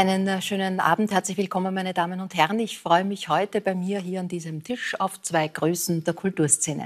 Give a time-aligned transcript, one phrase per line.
[0.00, 2.58] Einen äh, schönen Abend, herzlich willkommen, meine Damen und Herren.
[2.58, 6.84] Ich freue mich heute bei mir hier an diesem Tisch auf zwei Größen der Kulturszene.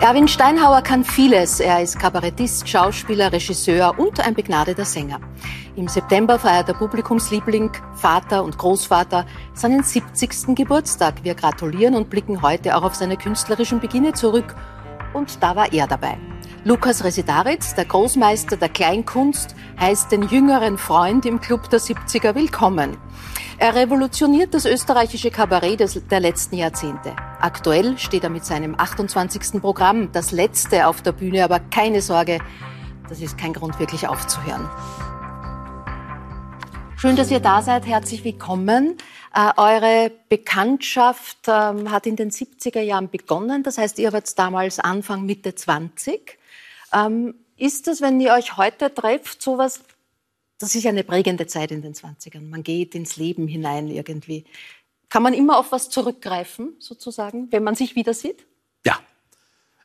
[0.00, 1.60] Erwin Steinhauer kann vieles.
[1.60, 5.20] Er ist Kabarettist, Schauspieler, Regisseur und ein begnadeter Sänger.
[5.76, 10.56] Im September feiert der Publikumsliebling, Vater und Großvater seinen 70.
[10.56, 11.22] Geburtstag.
[11.22, 14.56] Wir gratulieren und blicken heute auch auf seine künstlerischen Beginne zurück.
[15.12, 16.16] Und da war er dabei.
[16.68, 22.98] Lukas Residaritz, der Großmeister der Kleinkunst, heißt den jüngeren Freund im Club der 70er willkommen.
[23.56, 27.16] Er revolutioniert das österreichische Kabarett des, der letzten Jahrzehnte.
[27.40, 29.62] Aktuell steht er mit seinem 28.
[29.62, 32.38] Programm, das letzte auf der Bühne, aber keine Sorge,
[33.08, 34.68] das ist kein Grund, wirklich aufzuhören.
[36.98, 37.86] Schön, dass ihr da seid.
[37.86, 38.98] Herzlich willkommen.
[39.34, 43.62] Äh, eure Bekanntschaft ähm, hat in den 70er Jahren begonnen.
[43.62, 46.37] Das heißt, ihr wart damals Anfang, Mitte 20.
[46.92, 49.80] Ähm, ist das, wenn ihr euch heute trefft, sowas,
[50.58, 52.48] das ist ja eine prägende Zeit in den 20ern.
[52.48, 54.44] Man geht ins Leben hinein irgendwie.
[55.08, 58.46] Kann man immer auf was zurückgreifen, sozusagen, wenn man sich wieder sieht?
[58.84, 58.98] Ja.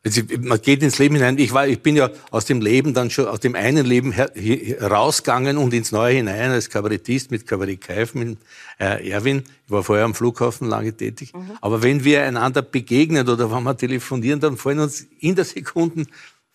[0.06, 1.38] Also man geht ins Leben hinein.
[1.38, 5.58] Ich, war, ich bin ja aus dem Leben dann schon, aus dem einen Leben herausgegangen
[5.58, 8.38] und ins neue hinein als Kabarettist mit Kabarett Kaif, mit
[8.80, 9.44] äh, Erwin.
[9.66, 11.34] Ich war vorher am Flughafen lange tätig.
[11.34, 11.52] Mhm.
[11.62, 16.06] Aber wenn wir einander begegnen oder wenn wir telefonieren, dann fallen uns in der Sekunde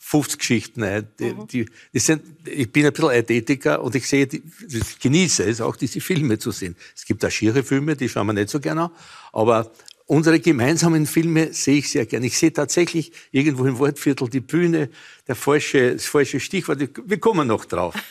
[0.09, 1.07] 50 Geschichten ein.
[1.19, 1.47] Die, mhm.
[1.49, 5.61] die, die sind, ich bin ein bisschen Eidetiker und ich sehe, die, ich genieße es
[5.61, 6.77] auch, diese Filme zu sehen.
[6.97, 8.91] Es gibt auch schiere Filme, die schauen wir nicht so gerne an,
[9.35, 9.71] aber
[10.07, 12.25] unsere gemeinsamen Filme sehe ich sehr gerne.
[12.25, 14.89] Ich sehe tatsächlich irgendwo im Wortviertel die Bühne,
[15.27, 16.79] der falsche, das falsche Stichwort.
[17.05, 17.95] Wir kommen noch drauf.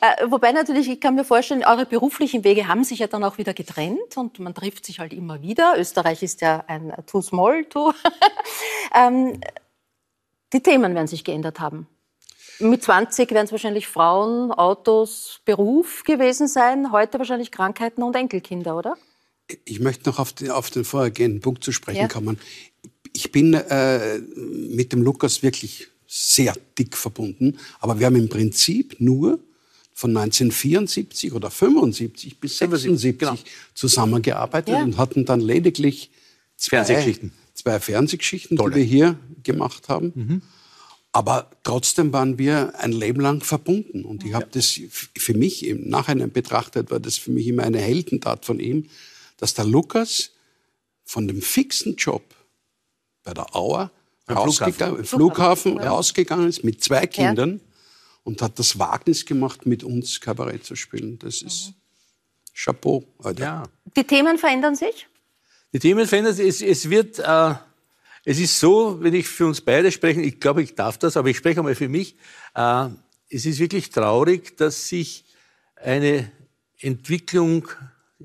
[0.00, 3.36] Äh, wobei natürlich, ich kann mir vorstellen, eure beruflichen Wege haben sich ja dann auch
[3.36, 5.74] wieder getrennt und man trifft sich halt immer wieder.
[5.76, 7.92] Österreich ist ja ein too small to.
[8.94, 9.40] ähm,
[10.52, 11.86] die Themen werden sich geändert haben.
[12.60, 16.90] Mit 20 werden es wahrscheinlich Frauen, Autos, Beruf gewesen sein.
[16.90, 18.96] Heute wahrscheinlich Krankheiten und Enkelkinder, oder?
[19.64, 22.08] Ich möchte noch auf den, auf den vorhergehenden Punkt zu sprechen ja.
[22.08, 22.38] kommen.
[23.12, 28.96] Ich bin äh, mit dem Lukas wirklich sehr dick verbunden, aber wir haben im Prinzip
[28.98, 29.38] nur
[29.94, 33.36] von 1974 oder 75 bis 76 genau.
[33.74, 34.82] zusammengearbeitet ja.
[34.82, 36.10] und hatten dann lediglich
[36.56, 38.74] zwei, Fernsehgeschichten zwei Fernsehgeschichten, Tolle.
[38.74, 40.12] die wir hier gemacht haben.
[40.14, 40.42] Mhm.
[41.12, 44.04] Aber trotzdem waren wir ein Leben lang verbunden.
[44.04, 44.78] Und ich habe das
[45.16, 48.88] für mich im Nachhinein betrachtet, war das für mich immer eine Heldentat von ihm,
[49.38, 50.32] dass der Lukas
[51.04, 52.22] von dem fixen Job
[53.24, 53.90] bei der Auer
[54.30, 55.90] rausgegangen, Flughafen, Flughafen ja.
[55.90, 57.60] rausgegangen ist mit zwei Kindern ja.
[58.24, 61.18] und hat das Wagnis gemacht, mit uns Kabarett zu spielen.
[61.18, 61.74] Das ist mhm.
[62.54, 63.04] Chapeau.
[63.18, 63.42] Alter.
[63.42, 63.62] Ja.
[63.96, 65.06] Die Themen verändern sich?
[65.74, 66.00] Die Themen.
[66.00, 67.54] Es, es wird, äh,
[68.24, 71.28] es ist so, wenn ich für uns beide spreche, ich glaube, ich darf das, aber
[71.28, 72.16] ich spreche einmal für mich.
[72.54, 72.86] Äh,
[73.28, 75.26] es ist wirklich traurig, dass sich
[75.76, 76.32] eine
[76.80, 77.68] Entwicklung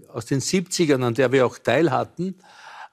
[0.07, 2.35] aus den 70ern, an der wir auch teil hatten,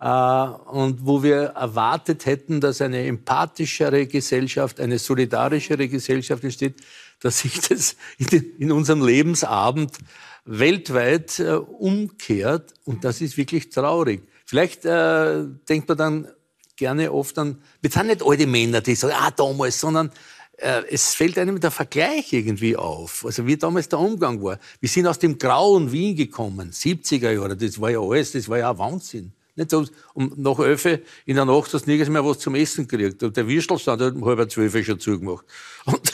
[0.00, 6.74] äh, und wo wir erwartet hätten, dass eine empathischere Gesellschaft, eine solidarischere Gesellschaft entsteht,
[7.20, 9.96] dass sich das in, den, in unserem Lebensabend
[10.44, 12.74] weltweit äh, umkehrt.
[12.84, 14.22] Und das ist wirklich traurig.
[14.50, 16.28] Vielleicht äh, denkt man dann
[16.74, 20.10] gerne oft an, wir sind nicht alte Männer, die sagen, ah, damals, sondern
[20.56, 23.24] äh, es fällt einem der Vergleich irgendwie auf.
[23.24, 24.58] Also wie damals der Umgang war.
[24.80, 28.58] Wir sind aus dem grauen Wien gekommen, 70er Jahre, das war ja alles, das war
[28.58, 29.32] ja Wahnsinn.
[29.54, 29.84] Nicht so,
[30.14, 30.84] um nach elf
[31.26, 33.22] in der Nacht hast du nirgends mehr was zum Essen gekriegt.
[33.22, 35.44] Und der Würstelstand hat um halb zwölf schon zugemacht.
[35.84, 36.12] Und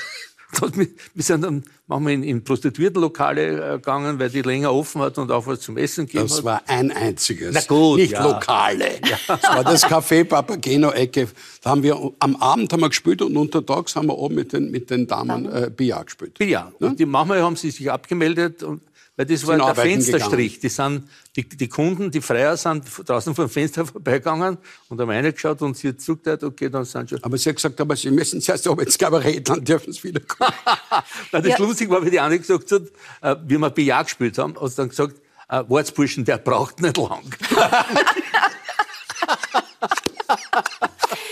[1.14, 5.30] wir sind dann manchmal in, in Prostituiertenlokale äh, gegangen, weil die länger offen hat und
[5.30, 7.52] auch was zum Essen gegeben Das war ein einziges.
[7.52, 8.24] Na gut, nicht ja.
[8.24, 8.86] Lokale.
[9.06, 9.18] Ja.
[9.26, 11.28] Das war das Café Papageno-Ecke.
[11.62, 14.70] Da haben wir, am Abend haben wir gespielt und untertags haben wir oben mit den,
[14.70, 16.38] mit den Damen äh, Billard gespielt.
[16.38, 16.80] Billard.
[16.80, 16.88] Ne?
[16.88, 18.80] Und die manchmal haben sie sich abgemeldet und
[19.16, 20.60] weil das war der Fensterstrich.
[20.60, 24.58] Die, sind, die, die, Kunden, die Freier sind draußen vom Fenster vorbeigegangen
[24.88, 27.24] und haben reingeschaut und sie hat zugeteilt, okay, dann sind schon...
[27.24, 30.20] Aber sie hat gesagt, aber sie müssen zuerst oben ins Kabarett, dann dürfen sie wieder
[30.20, 30.52] kommen.
[31.32, 31.58] Nein, das ja.
[31.58, 32.82] lustig war, wie die eine gesagt hat,
[33.22, 35.16] äh, wie wir Billard gespielt haben, hat sie dann gesagt,
[35.48, 37.24] äh, Wortsburschen, der braucht nicht lang.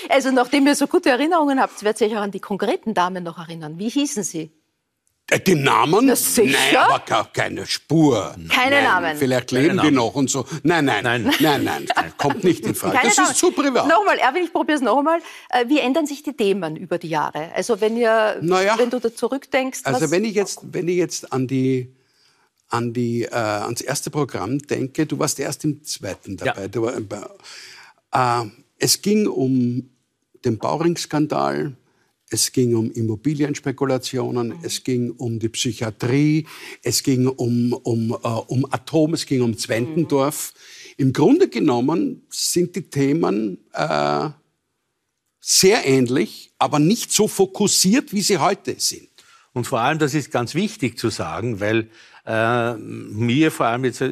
[0.08, 3.25] also nachdem ihr so gute Erinnerungen habt, werdet ihr euch auch an die konkreten Damen
[3.25, 3.78] noch erinnern.
[3.78, 4.52] Wie hießen sie?
[5.30, 6.08] Äh, den Namen?
[6.08, 6.58] Das sicher?
[6.72, 8.34] Nein, aber gar keine Spur.
[8.50, 9.16] Keine nein, Namen.
[9.16, 10.44] Vielleicht leben die noch und so.
[10.62, 11.88] Nein, nein, nein, nein, nein,
[12.18, 12.96] kommt nicht in Frage.
[12.96, 13.30] Keine das Namen.
[13.30, 13.88] ist zu privat.
[13.88, 15.20] Nochmal, Erwin, ich probiere es noch einmal.
[15.48, 17.50] Äh, wie ändern sich die Themen über die Jahre?
[17.54, 19.80] Also wenn ihr, naja, wenn du da zurückdenkst.
[19.84, 21.94] Also wenn ich jetzt, wenn ich jetzt an die
[22.68, 26.68] an die äh, ans erste Programm denke, du warst erst im zweiten dabei.
[26.72, 27.30] Ja.
[28.12, 29.90] War, äh, es ging um
[30.44, 31.76] den Bauring-Skandal
[32.34, 34.58] es ging um Immobilienspekulationen, mhm.
[34.62, 36.46] es ging um die Psychiatrie,
[36.82, 40.52] es ging um, um, äh, um Atom, es ging um Zwentendorf.
[40.52, 40.94] Mhm.
[40.96, 44.31] Im Grunde genommen sind die Themen äh,
[45.40, 49.08] sehr ähnlich, aber nicht so fokussiert, wie sie heute sind.
[49.52, 51.88] Und vor allem, das ist ganz wichtig zu sagen, weil
[52.26, 54.08] äh, mir vor allem jetzt äh,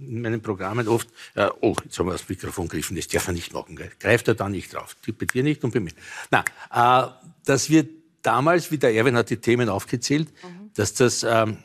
[0.00, 3.34] in meinen Programmen oft, äh, oh, jetzt haben wir das Mikrofon gegriffen, das darf er
[3.34, 3.90] nicht machen, gell?
[4.00, 4.96] greift er da nicht drauf.
[5.06, 5.92] Bei dir nicht und bei mir.
[6.30, 7.08] Na, äh,
[7.46, 7.86] dass wir
[8.22, 10.70] damals, wie der Erwin hat die Themen aufgezählt, mhm.
[10.74, 11.58] dass das ähm,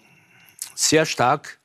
[0.76, 1.60] sehr stark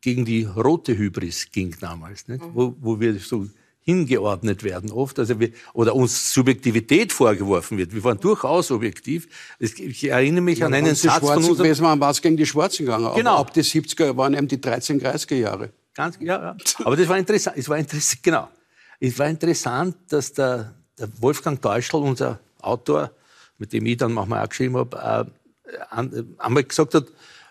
[0.00, 2.42] gegen die rote Hybris ging damals, nicht?
[2.42, 2.54] Mhm.
[2.54, 3.46] Wo, wo wir so
[3.82, 7.94] hingeordnet werden oft, also wir, oder uns Subjektivität vorgeworfen wird.
[7.94, 9.26] Wir waren durchaus objektiv.
[9.58, 12.00] Ich erinnere mich ja, an einen Satz von unserem...
[12.00, 13.10] War es gegen die Schwarzen gegangen.
[13.16, 13.30] Genau.
[13.32, 15.70] Aber ab die 70er waren eben die 13 30er Jahre.
[15.94, 16.56] Ganz, ja, ja.
[16.84, 17.56] Aber das war interessant.
[17.56, 18.48] Es war interessant, genau.
[19.00, 23.10] Es war interessant, dass der, der Wolfgang Teuschl, unser Autor,
[23.60, 25.30] mit dem ich dann manchmal auch geschrieben habe,
[25.94, 27.06] äh, einmal gesagt hat,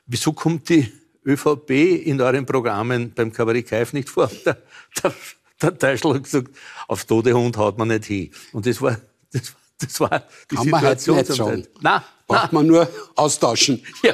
[0.08, 0.92] wieso kommt die
[1.26, 1.70] ÖVP
[2.06, 4.30] in euren Programmen beim Kabarett Kaif nicht vor?
[4.46, 4.58] Der,
[5.04, 5.14] der,
[5.62, 6.50] der Teichel hat gesagt,
[6.88, 8.32] auf tote Hund haut man nicht hin.
[8.54, 8.98] Und das war,
[9.32, 9.54] das,
[9.86, 11.16] das war die Kann Situation.
[11.16, 11.68] Man halt nicht sagen.
[11.82, 13.84] Nein, Braucht man nur austauschen.
[14.04, 14.14] Ja,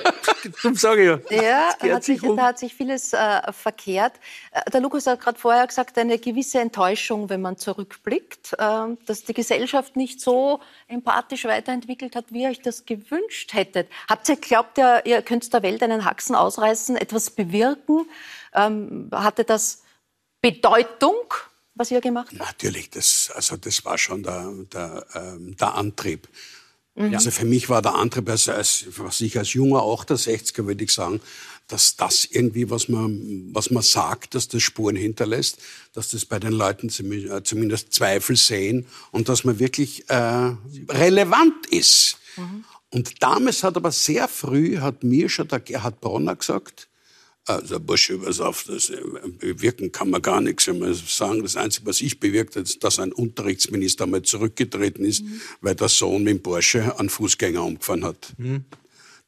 [0.64, 1.76] darum sage ich ja.
[1.82, 2.38] Ja, hat sich, um.
[2.38, 4.14] da hat sich vieles äh, verkehrt.
[4.52, 9.26] Äh, der Lukas hat gerade vorher gesagt, eine gewisse Enttäuschung, wenn man zurückblickt, äh, dass
[9.26, 13.90] die Gesellschaft nicht so empathisch weiterentwickelt hat, wie ihr euch das gewünscht hättet.
[14.10, 18.08] Habt ihr glaubt, ihr, ihr könnt der Welt einen Haxen ausreißen, etwas bewirken?
[18.54, 19.84] Ähm, hatte das
[20.42, 21.34] Bedeutung?
[21.76, 22.40] Was ihr gemacht habt?
[22.40, 26.28] Natürlich, das, also das war schon der, der, ähm, der Antrieb.
[26.96, 27.14] Mhm.
[27.14, 30.92] Also für mich war der Antrieb, als, als, was ich als junger 68er würde ich
[30.92, 31.20] sagen,
[31.68, 35.58] dass das irgendwie, was man, was man sagt, dass das Spuren hinterlässt,
[35.94, 40.52] dass das bei den Leuten äh, zumindest Zweifel sehen und dass man wirklich äh,
[40.90, 42.18] relevant ist.
[42.38, 42.64] Mhm.
[42.92, 46.88] Und damals hat aber sehr früh, hat mir schon der Gerhard Bronner gesagt,
[47.46, 49.02] also Busch übersauft, das äh,
[49.40, 50.68] bewirken kann man gar nichts.
[50.68, 55.06] Wenn man sagen, das Einzige, was ich bewirkt habe, ist, dass ein Unterrichtsminister mal zurückgetreten
[55.06, 55.42] ist, mhm.
[55.62, 58.34] weil der Sohn mit dem Porsche einen Fußgänger umgefahren hat.
[58.38, 58.66] Mhm.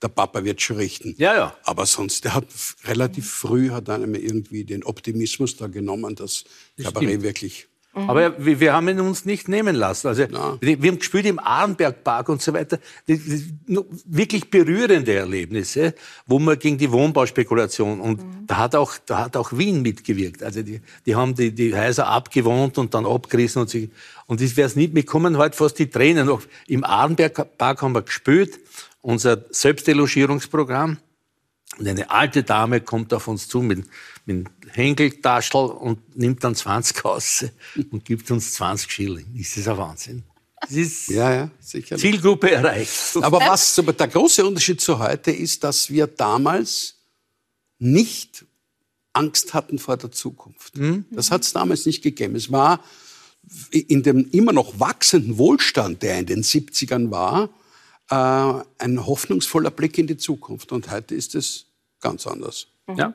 [0.02, 1.16] Der Papa wird schon richten.
[1.18, 1.58] Ja, ja.
[1.64, 2.46] Aber sonst, der hat
[2.84, 6.44] relativ früh hat einem irgendwie den Optimismus da genommen, dass
[6.76, 7.68] das Kabarett wirklich
[7.98, 8.10] Mhm.
[8.10, 10.08] Aber wir, wir, haben ihn uns nicht nehmen lassen.
[10.08, 12.80] Also wir, wir haben gespielt im Arnbergpark und so weiter.
[13.08, 13.44] Das, das,
[14.06, 15.96] wirklich berührende Erlebnisse,
[16.26, 18.48] wo man gegen die Wohnbauspekulation und mhm.
[18.48, 20.44] da hat auch da hat auch Wien mitgewirkt.
[20.44, 23.90] Also die, die haben die, die Häuser abgewohnt und dann abgerissen und sich
[24.28, 25.38] und das wäre es nicht mitkommen.
[25.38, 26.28] Heute fast die Tränen.
[26.28, 28.60] Noch im Arnbergpark haben wir gespielt
[29.02, 30.98] unser Selbstelogierungsprogramm.
[31.78, 33.86] Und eine alte Dame kommt auf uns zu mit,
[34.26, 37.46] mit Henkeltaschel und nimmt dann 20 aus
[37.92, 39.36] und gibt uns 20 Schilling.
[39.36, 40.24] Ist das ein Wahnsinn?
[40.62, 41.98] Das ist ja, ja, sicher.
[41.98, 43.16] Zielgruppe erreicht.
[43.22, 46.96] Aber was der große Unterschied zu heute ist, dass wir damals
[47.78, 48.46] nicht
[49.14, 50.78] Angst hatten vor der Zukunft.
[50.78, 51.06] Mhm.
[51.12, 52.36] Das hat es damals nicht gegeben.
[52.36, 52.84] Es war
[53.72, 57.50] in dem immer noch wachsenden Wohlstand, der in den 70ern war,
[58.10, 60.72] äh, ein hoffnungsvoller Blick in die Zukunft.
[60.72, 61.66] Und heute ist es
[62.02, 62.68] ganz anders.
[62.96, 63.14] Ja,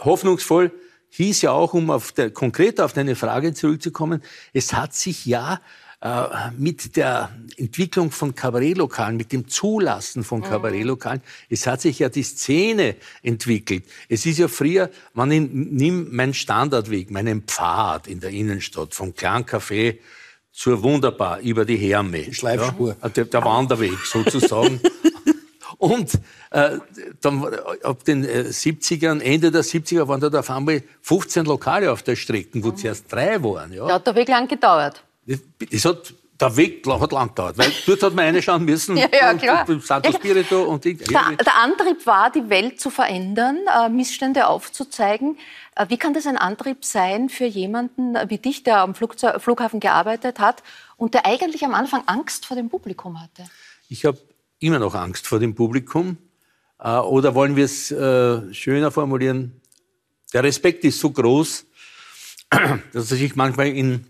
[0.00, 0.70] hoffnungsvoll
[1.10, 5.60] hieß ja auch, um auf der, konkret auf deine Frage zurückzukommen, es hat sich ja
[6.00, 10.44] äh, mit der Entwicklung von Kabarettlokalen, mit dem Zulassen von mhm.
[10.44, 13.84] Kabarettlokalen, es hat sich ja die Szene entwickelt.
[14.08, 19.98] Es ist ja früher, man nimmt meinen Standardweg, meinen Pfad in der Innenstadt, vom Café
[20.52, 22.32] zur Wunderbar über die Herme.
[22.32, 22.96] Schleifspur.
[23.02, 24.80] Ja, der, der Wanderweg sozusagen.
[25.78, 26.12] Und
[26.50, 26.78] äh,
[27.20, 27.44] dann
[27.82, 32.14] ab den äh, 70ern, Ende der 70er waren da auf einmal 15 Lokale auf der
[32.14, 32.76] Strecke, wo mhm.
[32.76, 33.72] zuerst drei waren.
[33.72, 33.88] Ja.
[33.88, 35.02] Da hat der Weg lang gedauert.
[35.26, 35.40] Das,
[35.72, 38.96] das hat, der Weg hat lang gedauert, weil dort hat man reinschauen müssen.
[38.98, 39.68] ja, ja, klar.
[39.68, 45.38] Und, Santo Spirito und der, der Antrieb war, die Welt zu verändern, äh, Missstände aufzuzeigen.
[45.76, 49.78] Äh, wie kann das ein Antrieb sein für jemanden wie dich, der am Flugzeug, Flughafen
[49.78, 50.62] gearbeitet hat
[50.96, 53.44] und der eigentlich am Anfang Angst vor dem Publikum hatte?
[53.88, 54.18] Ich habe
[54.58, 56.18] immer noch Angst vor dem Publikum.
[56.80, 57.88] Äh, oder wollen wir es
[58.56, 59.60] schöner formulieren?
[60.32, 61.66] Der Respekt ist so groß,
[62.50, 64.06] dass er sich manchmal in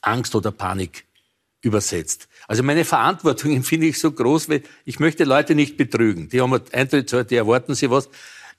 [0.00, 1.04] Angst oder Panik
[1.64, 2.28] übersetzt.
[2.46, 6.28] Also meine Verantwortung empfinde ich so groß, weil ich möchte Leute nicht betrügen.
[6.28, 8.08] Die haben Eintritt, die erwarten sie was.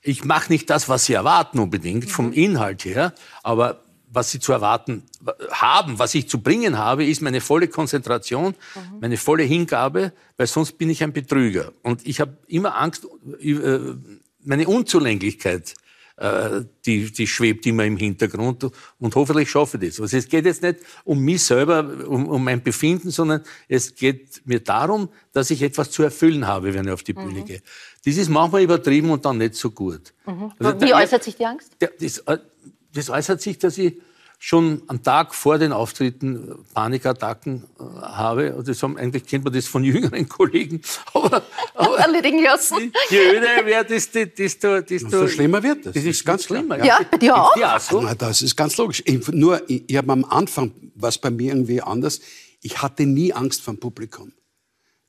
[0.02, 2.32] Ich mache nicht das, was sie erwarten unbedingt vom mhm.
[2.32, 5.02] Inhalt her, aber was sie zu erwarten
[5.50, 9.00] haben, was ich zu bringen habe, ist meine volle Konzentration, mhm.
[9.00, 11.72] meine volle Hingabe, weil sonst bin ich ein Betrüger.
[11.82, 13.06] Und ich habe immer Angst,
[13.40, 13.78] äh,
[14.44, 15.74] meine Unzulänglichkeit
[16.16, 20.00] äh, die, die schwebt immer im Hintergrund und hoffentlich schaffe ich das.
[20.00, 24.40] Also es geht jetzt nicht um mich selber, um, um mein Befinden, sondern es geht
[24.46, 27.44] mir darum, dass ich etwas zu erfüllen habe, wenn ich auf die Bühne mhm.
[27.44, 27.62] gehe.
[28.04, 30.14] Das ist manchmal übertrieben und dann nicht so gut.
[30.26, 30.52] Mhm.
[30.58, 31.76] Also Wie äußert sich die Angst?
[31.78, 32.22] Das,
[32.94, 34.00] das äußert sich, dass ich
[34.38, 38.54] schon am Tag vor den Auftritten Panikattacken äh, habe.
[38.54, 40.80] Und das haben, eigentlich kennt man das von jüngeren Kollegen.
[41.14, 41.42] Aber,
[41.74, 42.92] aber Erledigen lassen.
[43.10, 45.94] Je öder wird, desto, desto, desto, desto schlimmer wird das.
[45.94, 46.84] Das ist ganz schlimmer.
[46.84, 47.56] Ja, bei dir auch?
[47.56, 48.00] Ja, so.
[48.00, 49.02] Na, das ist ganz logisch.
[49.06, 52.20] Ich, nur, ich, ich habe am Anfang, was bei mir irgendwie anders,
[52.60, 54.32] ich hatte nie Angst vor dem Publikum.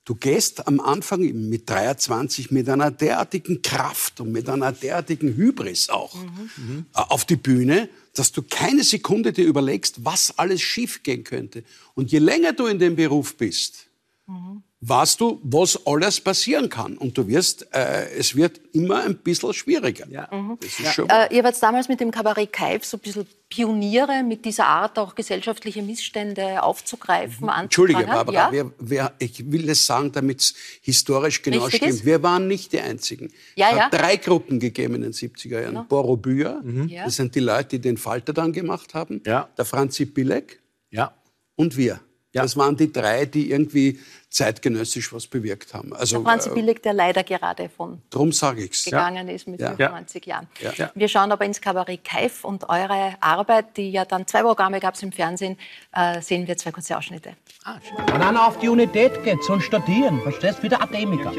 [0.08, 1.20] Du gehst am Anfang
[1.50, 6.86] mit 23 mit einer derartigen Kraft und mit einer derartigen Hybris auch mhm.
[6.94, 7.90] auf die Bühne,
[8.20, 11.64] dass du keine Sekunde dir überlegst, was alles schiefgehen könnte.
[11.94, 13.90] Und je länger du in dem Beruf bist,
[14.26, 16.98] mhm weißt du, was alles passieren kann.
[16.98, 20.08] Und du wirst, äh, es wird immer ein bisschen schwieriger.
[20.10, 20.30] Ja.
[20.32, 20.60] Mhm.
[20.84, 21.26] Ja.
[21.26, 25.00] Äh, ihr wart damals mit dem Kabarett Kaif so ein bisschen Pioniere, mit dieser Art
[25.00, 27.54] auch gesellschaftliche Missstände aufzugreifen, mhm.
[27.64, 28.52] Entschuldige, Barbara, ja?
[28.52, 31.94] wir, wir, ich will es sagen, damit es historisch genau Richtig stimmt.
[31.94, 32.06] Ist?
[32.06, 33.32] Wir waren nicht die Einzigen.
[33.56, 35.74] Ja, es hat drei Gruppen gegeben in den 70er Jahren.
[35.74, 35.84] No.
[35.86, 36.90] Borobüa, mhm.
[36.90, 39.22] das sind die Leute, die den Falter dann gemacht haben.
[39.26, 39.50] Ja.
[39.58, 40.60] Der Franzi Bilek
[40.92, 41.14] ja.
[41.56, 42.02] und wir.
[42.34, 42.44] Ja.
[42.44, 45.94] Das waren die drei, die irgendwie zeitgenössisch was bewirkt haben.
[45.94, 48.84] Also, der Franzi äh, Billig, der leider gerade von drum sag ich's.
[48.86, 49.34] gegangen ja.
[49.34, 49.76] ist mit ja.
[49.76, 50.48] 95 Jahren.
[50.78, 50.92] Ja.
[50.94, 54.96] Wir schauen aber ins Kabarett Kaif und eure Arbeit, die ja dann zwei Programme gab
[54.96, 55.58] es im Fernsehen,
[55.94, 57.34] äh, sehen wir zwei kurze Ausschnitte.
[57.64, 57.78] Ah,
[58.12, 61.32] Wenn einer auf die Universität geht zum Studieren, verstehst du, wie der Akademiker.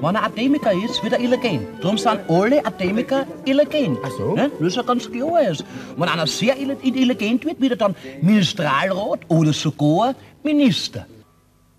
[0.00, 1.60] Wenn er Akademiker ist, wird er illegal.
[1.80, 3.96] Darum sind alle Akademiker illegal.
[4.04, 4.34] Ach so?
[4.34, 4.50] Ne?
[4.58, 5.42] Das ist ja ganz klar.
[5.42, 5.64] Ist.
[5.96, 11.06] Wenn einer sehr intelligent wird, wird er dann Ministralrat oder sogar Minister.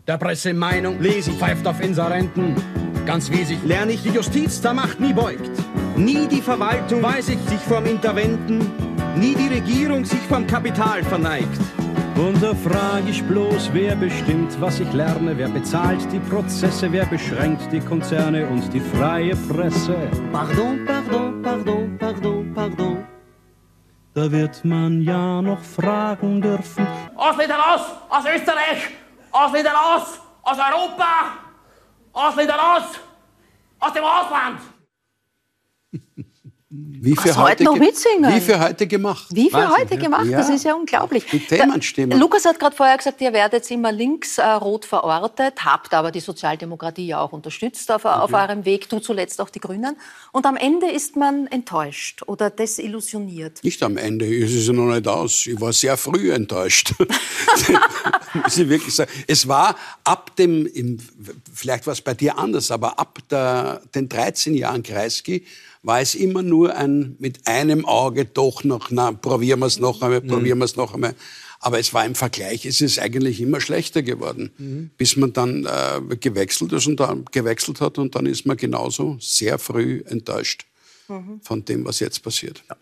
[0.08, 2.56] Der Pressemeinung lese ich, pfeift auf Inserenten.
[3.06, 5.52] Ganz wesig lerne ich, die Justiz der Macht nie beugt.
[5.98, 8.60] Nie die Verwaltung weiß ich, sich vom Interventen.
[9.18, 11.60] Nie die Regierung sich vom Kapital verneigt.
[12.16, 17.06] Und da frage ich bloß, wer bestimmt, was ich lerne, wer bezahlt die Prozesse, wer
[17.06, 19.98] beschränkt die Konzerne und die freie Presse.
[20.32, 22.98] Pardon, pardon, pardon, pardon, pardon.
[24.14, 26.88] Da wird man ja noch fragen dürfen.
[27.14, 27.82] Ausländer aus!
[28.10, 29.07] Aus Österreich!
[29.32, 30.20] Aus!
[30.44, 31.38] Aus Europa!
[32.14, 33.00] Aus!
[33.80, 34.62] Aus dem Ausland!
[36.70, 38.36] Wie für, Was heute, noch mitsingen?
[38.36, 39.28] wie für heute gemacht.
[39.30, 40.02] Wie für Wahnsinn, heute ja.
[40.02, 41.24] gemacht, das ist ja unglaublich.
[41.32, 42.20] Die Themen stimmen.
[42.20, 46.20] Lukas hat gerade vorher gesagt, ihr werdet immer links äh, rot verortet, habt aber die
[46.20, 49.96] Sozialdemokratie ja auch unterstützt auf, auf eurem Weg, du zuletzt auch die Grünen.
[50.34, 53.64] Und am Ende ist man enttäuscht oder desillusioniert.
[53.64, 55.48] Nicht am Ende, es ist ja noch nicht aus.
[55.48, 56.96] Ich war sehr früh enttäuscht.
[58.34, 59.10] Muss ich wirklich sagen.
[59.26, 60.70] Es war ab dem,
[61.54, 65.46] vielleicht war es bei dir anders, aber ab der, den 13 Jahren Kreisky
[65.88, 70.02] war es immer nur ein mit einem Auge doch noch, na, probieren wir es noch
[70.02, 70.28] einmal, mhm.
[70.28, 71.16] probieren wir es noch einmal.
[71.60, 74.92] Aber es war im Vergleich, es ist eigentlich immer schlechter geworden, mhm.
[74.98, 79.18] bis man dann äh, gewechselt ist und dann gewechselt hat und dann ist man genauso
[79.20, 80.66] sehr früh enttäuscht
[81.08, 81.40] mhm.
[81.42, 82.64] von dem, was jetzt passiert.
[82.70, 82.76] Ja.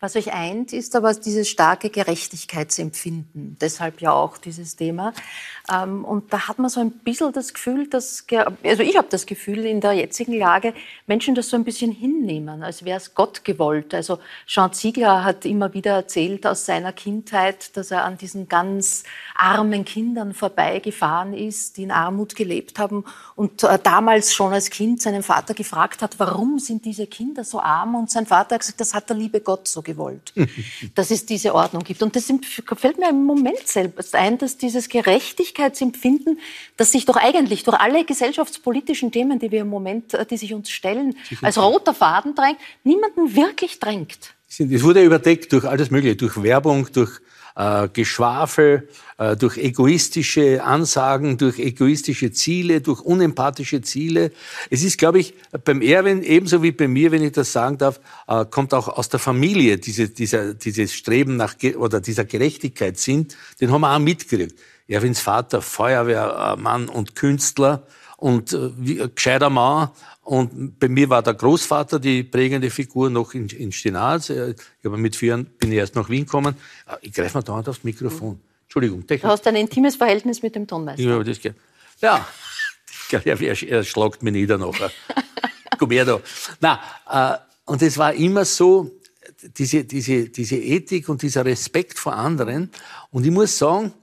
[0.00, 3.56] Was euch eint, ist aber dieses starke Gerechtigkeitsempfinden.
[3.60, 5.12] Deshalb ja auch dieses Thema.
[5.68, 8.24] Ähm, und da hat man so ein bisschen das Gefühl, dass,
[8.62, 10.72] also ich habe das Gefühl in der jetzigen Lage,
[11.08, 13.92] Menschen das so ein bisschen hinnehmen, als wäre es Gott gewollt.
[13.92, 19.02] Also Jean Ziegler hat immer wieder erzählt aus seiner Kindheit, dass er an diesen ganz
[19.34, 25.02] armen Kindern vorbeigefahren ist, die in Armut gelebt haben und äh, damals schon als Kind
[25.02, 27.96] seinen Vater gefragt hat, warum sind diese Kinder so arm?
[27.96, 30.32] Und sein Vater hat gesagt, das hat der liebe Gott so gewollt,
[30.94, 32.02] dass es diese Ordnung gibt.
[32.02, 32.32] Und das
[32.76, 36.38] fällt mir im Moment selbst ein, dass dieses Gerechtigkeitsempfinden,
[36.76, 40.54] das sich doch eigentlich durch alle gesellschaftspolitischen Themen, die wir im Moment, äh, die sich
[40.54, 44.34] uns stellen, als roter Faden drängt, niemanden wirklich drängt.
[44.48, 47.20] Es wurde überdeckt durch alles Mögliche, durch Werbung, durch
[47.58, 48.88] äh, Geschwafel,
[49.18, 54.30] äh, durch egoistische Ansagen, durch egoistische Ziele, durch unempathische Ziele.
[54.70, 55.34] Es ist, glaube ich,
[55.64, 59.08] beim Erwin ebenso wie bei mir, wenn ich das sagen darf, äh, kommt auch aus
[59.08, 63.36] der Familie diese, dieser, dieses Streben nach oder dieser Gerechtigkeit sind.
[63.60, 64.54] Den haben wir auch mitgekriegt.
[64.86, 67.86] Erwins Vater, Feuerwehrmann und Künstler
[68.16, 69.90] und äh, wie, gescheiter Mann
[70.28, 74.28] und bei mir war der Großvater die prägende Figur noch in, in Stinaz.
[74.28, 74.36] Ich
[74.84, 76.54] habe mit vier bin ich erst nach Wien gekommen.
[76.84, 78.38] Ah, ich greife mir dauernd aufs Mikrofon.
[78.64, 79.06] Entschuldigung.
[79.06, 79.22] Technik.
[79.22, 81.02] Du hast ein intimes Verhältnis mit dem Tonmeister.
[81.02, 81.54] Ja, das geht.
[82.02, 82.28] Ja,
[83.10, 84.90] er, er schlagt mich nieder nachher.
[85.78, 86.20] Komm her da.
[86.60, 88.90] Na, äh, und es war immer so,
[89.56, 92.70] diese, diese, diese Ethik und dieser Respekt vor anderen.
[93.10, 93.94] Und ich muss sagen,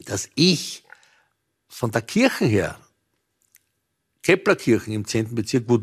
[0.00, 0.82] dass ich
[1.68, 2.78] von der Kirche her
[4.22, 5.34] Keplerkirchen im 10.
[5.34, 5.80] Bezirk, wo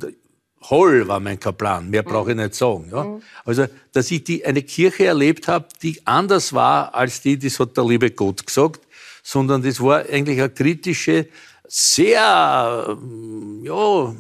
[0.70, 2.90] Holl war mein Kaplan, mehr brauche ich nicht sagen.
[2.92, 3.20] Ja?
[3.44, 7.78] Also, dass ich die, eine Kirche erlebt habe, die anders war als die, das hat
[7.78, 8.82] der liebe Gott gesagt,
[9.22, 11.28] sondern das war eigentlich eine kritische,
[11.68, 14.16] sehr, ähm, ja,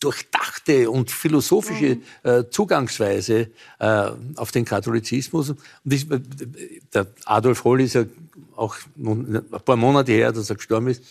[0.00, 5.50] durchdachte und philosophische äh, Zugangsweise äh, auf den Katholizismus.
[5.50, 6.06] Und ich,
[6.92, 8.04] der Adolf Holl ist ja
[8.54, 11.02] auch nun ein paar Monate her, dass er gestorben ist.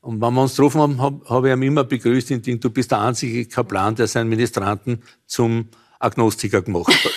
[0.00, 2.90] Und wenn wir uns getroffen haben, habe hab ich ihn immer begrüßt, indem du bist
[2.90, 7.12] der einzige Kaplan, der seinen Ministranten zum Agnostiker gemacht hat.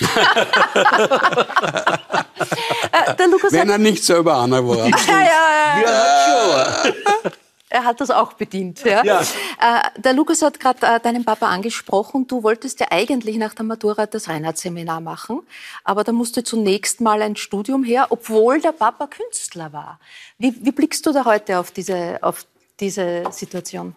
[2.92, 4.76] Äh, der Lukas Wenn er nicht selber einer war.
[4.86, 5.82] ja, ja, ja.
[5.82, 6.82] ja
[7.22, 7.32] schon.
[7.72, 8.84] Er hat das auch bedient.
[8.84, 9.02] Ja.
[9.02, 9.22] ja.
[9.22, 12.26] Äh, der Lukas hat gerade äh, deinen Papa angesprochen.
[12.26, 15.40] Du wolltest ja eigentlich nach der Matura das Reinhardt-Seminar machen,
[15.82, 19.98] aber da musste zunächst mal ein Studium her, obwohl der Papa Künstler war.
[20.36, 22.44] Wie, wie blickst du da heute auf diese, auf
[22.80, 23.94] diese Situation?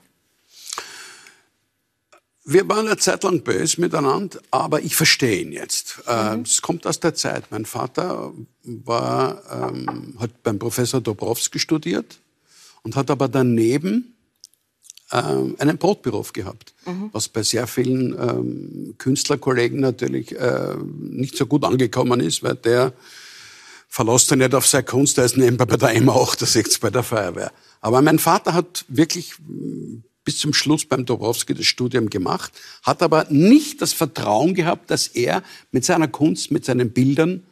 [2.47, 6.03] Wir waren eine Zeit lang böse miteinander, aber ich verstehe ihn jetzt.
[6.07, 6.41] Mhm.
[6.41, 7.45] Es kommt aus der Zeit.
[7.49, 12.19] Mein Vater war, ähm, hat beim Professor Dobrowski studiert
[12.83, 14.15] und hat aber daneben
[15.11, 17.09] ähm, einen Brotberuf gehabt, mhm.
[17.13, 22.93] was bei sehr vielen ähm, Künstlerkollegen natürlich äh, nicht so gut angekommen ist, weil der
[23.95, 27.53] verlässt ja nicht auf seine Kunst, der ist nebenbei bei der M68 bei der Feuerwehr.
[27.79, 32.51] Aber mein Vater hat wirklich mm, bis zum Schluss beim Dobrowski das Studium gemacht,
[32.83, 37.43] hat aber nicht das Vertrauen gehabt, dass er mit seiner Kunst, mit seinen Bildern,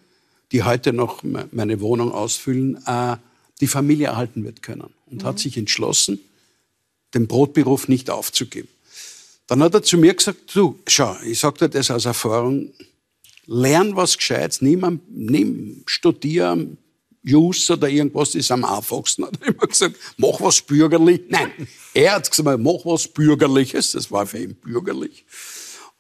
[0.52, 3.16] die heute noch meine Wohnung ausfüllen, äh,
[3.62, 5.26] die Familie erhalten wird können und mhm.
[5.26, 6.20] hat sich entschlossen,
[7.14, 8.68] den Brotberuf nicht aufzugeben.
[9.48, 12.74] Dann hat er zu mir gesagt, du, schau, ich sag dir das aus Erfahrung,
[13.46, 16.68] lern was Gescheites, nimm, nimm studier
[17.24, 19.26] Jus oder irgendwas, ist am einfachsten.
[19.26, 21.22] Hat er immer gesagt, mach was bürgerlich.
[21.30, 21.52] Nein,
[21.94, 25.26] er hat gesagt, mach was Bürgerliches, das war für ihn bürgerlich.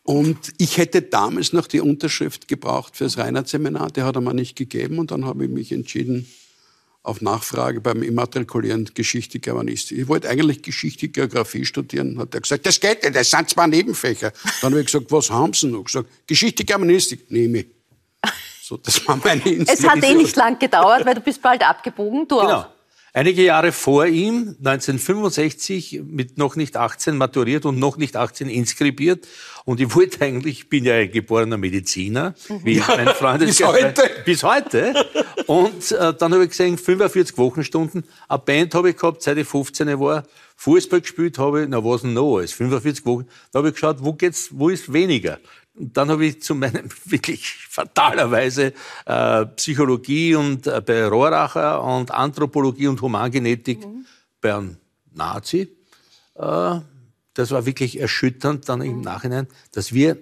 [0.03, 4.57] Und ich hätte damals noch die Unterschrift gebraucht fürs Reinhardt-Seminar, die hat er mir nicht
[4.57, 6.27] gegeben und dann habe ich mich entschieden,
[7.04, 9.98] auf Nachfrage beim Immatrikulieren Geschichte Germanistik.
[10.00, 12.18] Ich wollte eigentlich Geschichte Geografie studieren.
[12.18, 14.32] Hat er gesagt, das geht nicht, das sind zwei Nebenfächer.
[14.62, 15.84] Dann habe ich gesagt, was haben Sie noch?
[15.84, 17.68] Gesagt, Geschichte Germanistik, nehme ich.
[18.62, 22.26] So, das war meine Es hat eh nicht lang gedauert, weil du bist bald abgebogen.
[22.26, 22.54] Du genau.
[22.54, 22.68] auch.
[23.15, 29.28] Einige Jahre vor ihm, 1965, mit noch nicht 18 maturiert und noch nicht 18 inskribiert.
[29.65, 34.10] Und ich wollte eigentlich, ich bin ja ein geborener Mediziner, wie mein Freund bis heute.
[34.26, 34.95] Bis heute.
[35.45, 38.04] Und äh, dann habe ich gesehen, 45 Wochenstunden.
[38.28, 40.23] Eine Band habe ich gehabt, seit ich 15 war.
[40.56, 42.54] Fußball gespielt habe ich, na was denn noch alles?
[42.54, 43.28] 45 Wochen.
[43.52, 45.38] Da habe ich geschaut, wo geht's, wo ist weniger?
[45.75, 48.73] Und dann habe ich zu meinem wirklich fatalerweise
[49.05, 54.05] äh, Psychologie und äh, bei Rohracher und Anthropologie und Humangenetik mhm.
[54.41, 54.77] bei einem
[55.13, 55.69] Nazi.
[56.36, 56.79] Äh,
[57.33, 60.17] das war wirklich erschütternd dann im Nachhinein, dass wir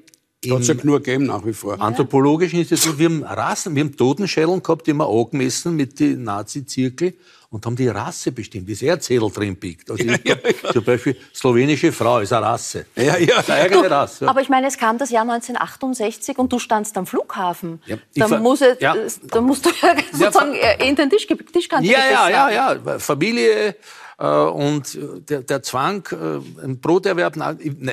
[0.47, 1.79] Gott sei nur gegeben nach wie vor.
[1.79, 7.13] Anthropologischen Institut, wir haben Rassen, wir haben Totenschädeln gehabt, die wir angemessen mit den Nazi-Zirkel
[7.51, 9.91] und haben die Rasse bestimmt, wie das Erzähler drin biegt.
[9.91, 10.71] Also ja, ja, ja.
[10.71, 12.85] Zum Beispiel slowenische Frau ist eine Rasse.
[12.95, 13.37] Ja, ja.
[13.39, 14.27] Eine eigene du, Rasse.
[14.27, 17.81] Aber ich meine, es kam das Jahr 1968 und du standst am Flughafen.
[17.85, 18.95] Ja, da, muss es, ja.
[19.23, 22.99] da musst du ja sozusagen in den Tisch, Tischkante Ja, ja, ja, ja.
[22.99, 23.75] Familie
[24.17, 24.97] äh, und
[25.29, 27.35] der, der Zwang, äh, ein Broterwerb,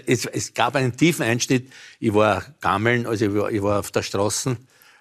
[0.07, 1.73] es, es gab einen tiefen Einschnitt.
[1.99, 4.57] Ich war Gammeln, also ich war, ich war auf der Straße,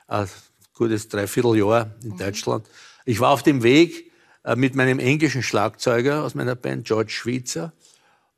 [0.08, 0.28] ein äh,
[0.74, 2.18] gutes Dreivierteljahr in mhm.
[2.18, 2.66] Deutschland.
[3.06, 4.07] Ich war auf dem Weg, äh,
[4.56, 7.74] mit meinem englischen Schlagzeuger aus meiner Band, George Schweitzer.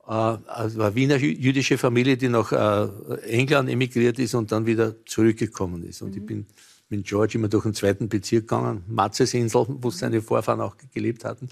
[0.07, 4.95] Äh, also eine Wiener jüdische Familie, die nach äh, England emigriert ist und dann wieder
[5.05, 6.01] zurückgekommen ist.
[6.01, 6.17] Und mhm.
[6.17, 6.45] ich bin
[6.89, 11.49] mit George immer durch den zweiten Bezirk gegangen, Matzesinsel, wo seine Vorfahren auch gelebt hatten.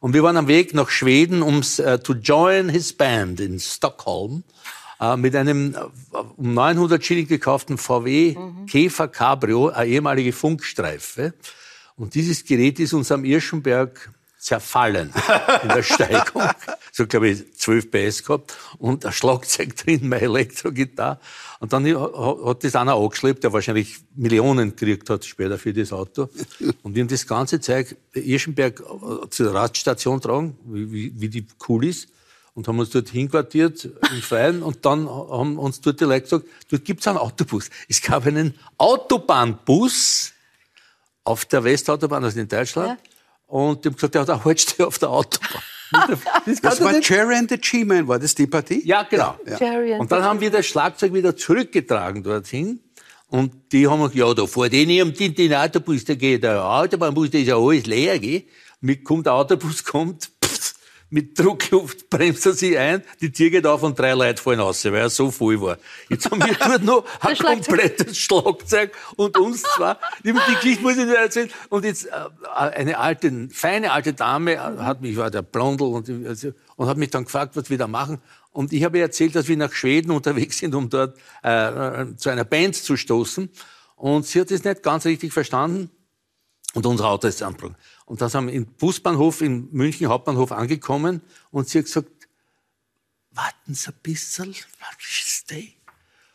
[0.00, 4.44] Und wir waren am Weg nach Schweden, um uh, to join his band in Stockholm
[5.02, 5.74] uh, mit einem
[6.12, 8.66] uh, um 900 Schilling gekauften VW mhm.
[8.66, 11.34] Käfer Cabrio, eine ehemalige Funkstreife.
[11.98, 15.12] Und dieses Gerät ist uns am Irschenberg zerfallen
[15.64, 16.42] in der Steigung.
[16.92, 21.18] so, glaube ich, 12 PS gehabt und ein Schlagzeug drin, meine Elektrogitarre.
[21.58, 26.28] Und dann hat das einer angeschleppt, der wahrscheinlich Millionen gekriegt hat später für das Auto.
[26.82, 28.80] Und wir haben das ganze Zeug Irschenberg
[29.30, 32.08] zur Radstation tragen, wie, wie, wie die cool ist.
[32.54, 36.46] Und haben uns dort hinquartiert im Freien und dann haben uns dort die Leute gesagt,
[36.68, 37.70] dort gibt's einen Autobus.
[37.88, 40.32] Es gab einen Autobahnbus,
[41.28, 42.88] auf der Westautobahn, also in Deutschland.
[42.88, 42.96] Ja.
[43.46, 45.62] Und die haben gesagt, ja, da haltst du auf der Autobahn.
[46.46, 48.82] das, das war Jerry and the G-Man, war das die Partie?
[48.84, 49.38] Ja, genau.
[49.46, 49.98] Ja, ja.
[49.98, 52.80] Und dann haben wir das Schlagzeug wieder zurückgetragen dorthin.
[53.28, 57.30] Und die haben gesagt, ja, da vor denen die, den Autobus, da geht der Autobahnbus,
[57.30, 58.44] da ist ja alles leer, gell?
[58.80, 60.30] Mit kommt der Autobus, kommt,
[61.10, 64.84] mit Druckluft bremst er sich ein, die Tür geht auf und drei Leute fallen raus,
[64.84, 65.78] weil er so voll war.
[66.08, 69.98] Jetzt haben wir dort noch ein komplettes Schlagzeug und uns zwar.
[70.24, 71.50] Die, Geschichte muss ich dir erzählen.
[71.68, 72.10] Und jetzt äh,
[72.54, 77.10] eine alte, feine alte Dame hat mich, war der Blondel und, also, und hat mich
[77.10, 78.20] dann gefragt, was wir da machen.
[78.52, 82.30] Und ich habe ihr erzählt, dass wir nach Schweden unterwegs sind, um dort äh, zu
[82.30, 83.50] einer Band zu stoßen.
[83.96, 85.90] Und sie hat es nicht ganz richtig verstanden.
[86.74, 87.76] Und unser Auto ist angebrochen.
[88.04, 92.08] Und dann sind wir im Busbahnhof in München Hauptbahnhof angekommen und sie hat gesagt,
[93.32, 94.54] warten Sie ein bisschen,
[94.98, 95.74] stay.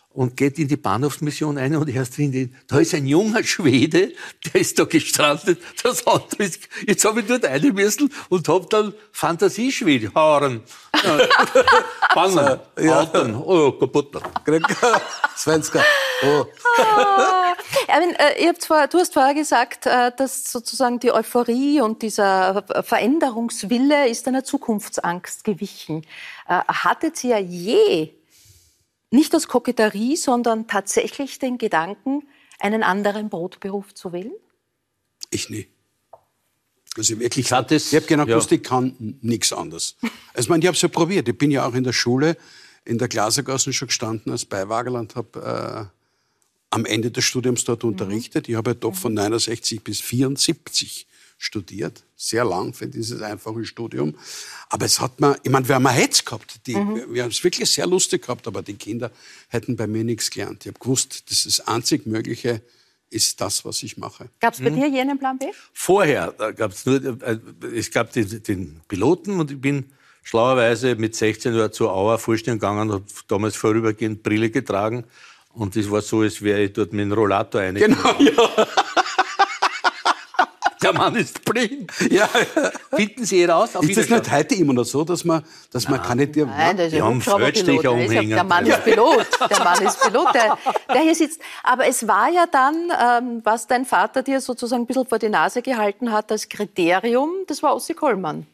[0.10, 4.14] Und geht in die Bahnhofsmission ein und erst drin, da ist ein junger Schwede,
[4.46, 8.68] der ist da gestrandet, das Auto ist, jetzt habe ich dort rein müssen und habe
[8.70, 10.62] dann Fantasieschwede, Haaren,
[12.14, 13.12] Bangen, ja.
[13.44, 14.22] Oh, kaputt.
[15.36, 15.84] Svenska,
[16.24, 16.46] oh.
[17.88, 24.10] Erwin, äh, zwar, du hast vorher gesagt, äh, dass sozusagen die Euphorie und dieser Veränderungswille
[24.10, 26.06] ist einer Zukunftsangst gewichen.
[26.48, 28.14] Äh, hattet ihr je
[29.12, 32.28] nicht aus Koketterie, sondern tatsächlich den Gedanken,
[32.60, 34.34] einen anderen Brotberuf zu wählen?
[35.30, 35.68] Ich nie.
[36.96, 38.58] Also wirklich, ich, hatte ich habe genau gewusst, ja.
[38.58, 39.96] ich kann nichts anderes.
[40.36, 41.30] Also, ich meine, ich habe es ja probiert.
[41.30, 42.38] Ich bin ja auch in der Schule
[42.86, 46.03] in der Glasergasse schon gestanden als Beiwagerl und habe äh,
[46.74, 47.90] am Ende des Studiums dort mhm.
[47.90, 48.50] unterrichtet.
[48.50, 51.06] Ich habe ja doch von 69 bis 74
[51.38, 52.04] studiert.
[52.16, 54.16] Sehr lang für dieses einfache Studium.
[54.70, 56.66] Aber es hat mir, ich meine, wir haben ein Hetz gehabt.
[56.66, 56.96] Die, mhm.
[56.96, 59.12] Wir, wir haben es wirklich sehr lustig gehabt, aber die Kinder
[59.50, 60.66] hätten bei mir nichts gelernt.
[60.66, 62.62] Ich habe gewusst, das ist das einzig Mögliche,
[63.12, 64.30] ist das, was ich mache.
[64.40, 64.76] Gab es bei mhm.
[64.76, 65.46] dir jenen Plan B?
[65.74, 67.38] Vorher gab es nur, äh,
[67.76, 69.92] es gab den, den, Piloten und ich bin
[70.24, 75.04] schlauerweise mit 16 Jahren zur Auer vorstellen gegangen und damals vorübergehend Brille getragen
[75.54, 77.98] und es war so, als wäre ich dort mit dem Rollator eingegangen.
[78.18, 78.68] Genau, ja.
[80.84, 81.92] Der Mann ist blind.
[82.12, 82.28] Ja.
[82.94, 83.70] Finden Sie raus?
[83.82, 86.88] Ist das nicht heute immer noch so, dass man, dass man keine Nein, Nein das
[86.88, 88.32] ist ja Feldstecher umhängen.
[88.32, 89.28] Der Mann ist Pilot.
[89.50, 90.58] Der Mann ist Pilot, der,
[90.94, 91.40] der hier sitzt.
[91.64, 95.30] Aber es war ja dann, ähm, was dein Vater dir sozusagen ein bisschen vor die
[95.30, 98.46] Nase gehalten hat als Kriterium, das war Ossi Kollmann.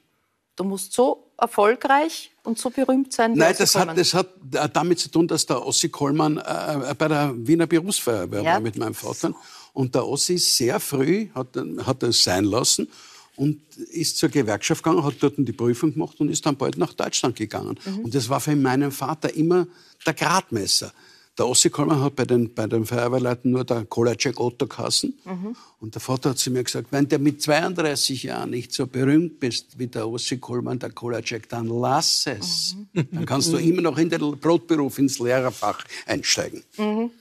[0.60, 3.32] Du musst so erfolgreich und so berühmt sein?
[3.34, 4.28] Nein, das hat, das hat
[4.74, 8.54] damit zu tun, dass der Ossi Kollmann äh, bei der Wiener Berufsfeuerwehr ja.
[8.56, 9.34] war mit meinem Vater.
[9.72, 11.48] Und der Ossi sehr früh hat,
[11.86, 12.90] hat es sein lassen
[13.38, 13.62] und
[13.94, 17.38] ist zur Gewerkschaft gegangen, hat dort die Prüfung gemacht und ist dann bald nach Deutschland
[17.38, 17.80] gegangen.
[17.86, 18.00] Mhm.
[18.00, 19.66] Und das war für meinen Vater immer
[20.06, 20.92] der Gradmesser.
[21.38, 25.18] Der Ossi Kollmann hat bei den, bei den Feuerwehrleuten nur der Kolacek Otto Kassen.
[25.24, 25.56] Mhm.
[25.82, 29.40] Und der Vater hat zu mir gesagt, wenn du mit 32 Jahren nicht so berühmt
[29.40, 32.76] bist wie der Ossi Kollmann, der Kolacek, dann lass es.
[32.92, 33.08] Mhm.
[33.14, 36.64] Dann kannst du immer noch in den Brotberuf, ins Lehrerfach einsteigen.
[36.76, 37.12] Mhm.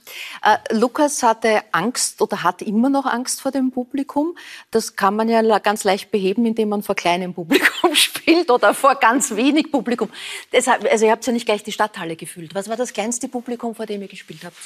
[0.43, 4.37] Äh, Lukas hatte Angst oder hat immer noch Angst vor dem Publikum.
[4.71, 8.95] Das kann man ja ganz leicht beheben, indem man vor kleinem Publikum spielt oder vor
[8.95, 10.09] ganz wenig Publikum.
[10.51, 12.53] Deshalb, also ihr habt ja nicht gleich die Stadthalle gefühlt.
[12.55, 14.57] Was war das kleinste Publikum, vor dem ihr gespielt habt?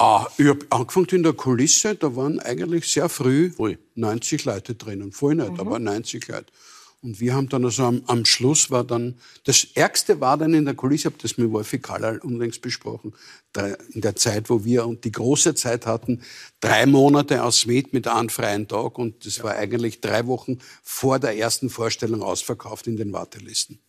[0.00, 3.76] Ah, ich habe angefangen in der Kulisse, da waren eigentlich sehr früh Ui.
[3.96, 5.10] 90 Leute drinnen.
[5.10, 5.60] Voll nicht, mhm.
[5.60, 6.52] aber 90 Leute.
[7.00, 10.64] Und wir haben dann also am, am, Schluss war dann, das Ärgste war dann in
[10.64, 13.12] der Kulisse, ich habe das mit Wolfi Kallal unlängst besprochen,
[13.92, 16.22] in der Zeit, wo wir und die große Zeit hatten,
[16.60, 21.18] drei Monate aus Med mit einem freien Tag und das war eigentlich drei Wochen vor
[21.18, 23.80] der ersten Vorstellung ausverkauft in den Wartelisten.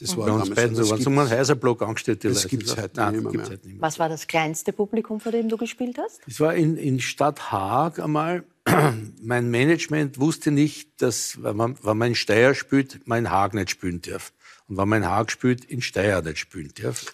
[0.00, 0.90] Das war Bei uns beiden so.
[0.90, 3.58] Wenn so ein Häuserblock angestellt Das gibt es heute, Nein, nicht mehr.
[3.78, 6.20] Was war das kleinste Publikum, vor dem du gespielt hast?
[6.26, 8.44] Das war in, in Stadt Haag einmal.
[9.22, 13.54] mein Management wusste nicht, dass, wenn man, wenn man in Steyr spielt, man in Haag
[13.54, 14.32] nicht spielen darf.
[14.68, 17.06] Und wenn man in Haag spielt, in Steyr nicht spielen darf.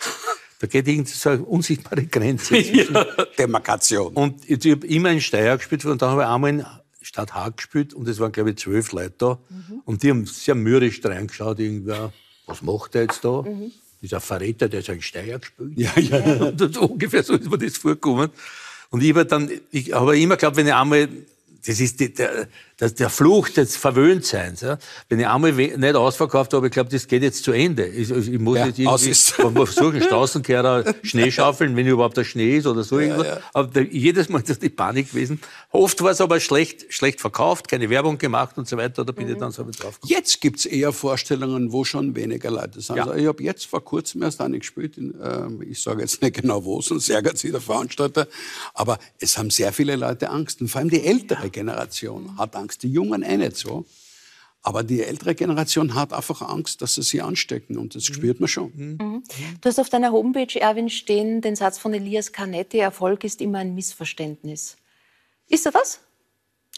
[0.59, 2.57] Da geht irgendwie so eine unsichtbare Grenze.
[2.57, 3.05] ja.
[3.39, 4.15] Demarkation.
[4.15, 6.67] Und ich habe immer in Steyr gespielt und dann habe ich einmal in
[7.03, 9.39] Stadt Haag gespielt und es waren, glaube ich, zwölf Leute da.
[9.49, 9.83] Mhm.
[9.85, 11.93] Und die haben sehr mürrisch reingeschaut, irgendwie
[12.47, 13.43] was macht er jetzt da?
[13.43, 13.73] Mhm.
[14.01, 15.73] Das ist ein Verräter, der seinen Steier gespielt.
[15.77, 16.47] Ja, ja.
[16.47, 18.31] Und ungefähr so ist mir das vorgekommen.
[18.91, 21.09] Und ich habe dann, ich habe immer geglaubt, wenn ich einmal
[21.67, 22.49] das ist die, der,
[22.79, 24.61] der, der Fluch des Verwöhntseins.
[24.61, 24.79] Ja.
[25.09, 27.87] Wenn ich einmal nicht ausverkauft habe, ich glaube, das geht jetzt zu Ende.
[27.87, 32.67] Ich, ich muss ja, jetzt irgendwie versuchen, Straßenkehrer Schnee schaufeln, wenn überhaupt der Schnee ist
[32.67, 33.01] oder so.
[33.01, 33.41] Ja, ja.
[33.53, 35.41] Aber da, jedes Mal ist das die Panik gewesen.
[35.71, 39.05] Oft war es aber schlecht, schlecht verkauft, keine Werbung gemacht und so weiter.
[39.05, 39.33] Da bin mhm.
[39.33, 40.13] ich dann so drauf gekommen.
[40.13, 42.99] Jetzt gibt's eher Vorstellungen, wo schon weniger Leute sind.
[43.01, 44.99] Also ich habe jetzt vor kurzem erst eine gespielt.
[44.99, 48.29] In, äh, ich sage jetzt nicht genau wo, sonst ärgert sich der Veranstalter.
[48.75, 50.61] Aber es haben sehr viele Leute Angst.
[50.61, 52.83] Und vor allem die ältere Generation hat Angst.
[52.83, 53.87] Die Jungen eh nicht so.
[54.63, 58.15] Aber die ältere Generation hat einfach Angst, dass sie sie anstecken und das mhm.
[58.15, 58.73] spürt man schon.
[58.75, 58.99] Mhm.
[59.01, 59.23] mhm.
[59.61, 63.59] Du hast auf deiner Homepage, Erwin, stehen den Satz von Elias Canetti, Erfolg ist immer
[63.59, 64.77] ein Missverständnis.
[65.49, 66.01] Ist er das?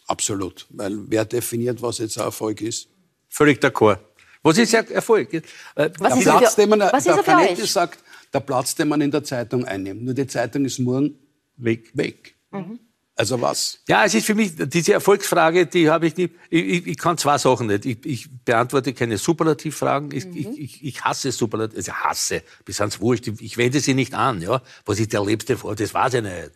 [0.07, 2.87] Absolut, weil wer definiert, was jetzt Erfolg ist?
[3.27, 3.99] Völlig d'accord.
[4.43, 5.33] Was ist der Erfolg?
[5.33, 5.41] Äh,
[5.75, 7.99] Was Der ist Platz, für- den man, was ist der er für Canetti sagt,
[8.33, 10.03] der Platz, den man in der Zeitung einnimmt.
[10.03, 11.15] Nur die Zeitung ist morgen
[11.57, 11.91] Weg.
[11.97, 12.35] weg.
[12.51, 12.79] Mhm.
[13.19, 13.79] Also was?
[13.89, 17.17] Ja, es ist für mich, diese Erfolgsfrage, die habe ich nicht, ich, ich, ich kann
[17.17, 17.85] zwei Sachen nicht.
[17.85, 20.13] Ich, ich beantworte keine Superlativfragen.
[20.13, 23.27] Ich, ich, ich, ich hasse Superlativ, also hasse, bis ans Wurscht.
[23.27, 24.61] Ich, ich wende sie nicht an, ja.
[24.85, 25.75] Was ist der Liebste vor?
[25.75, 26.51] Das weiß ich nicht.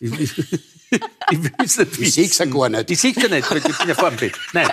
[0.00, 0.38] Ich, ich,
[1.32, 2.58] ich will es nicht Ich seh's ja wissen.
[2.58, 2.90] gar nicht.
[2.90, 4.38] Ich sehe ja nicht, weil ich bin ja vor dem Bett.
[4.54, 4.70] Nein.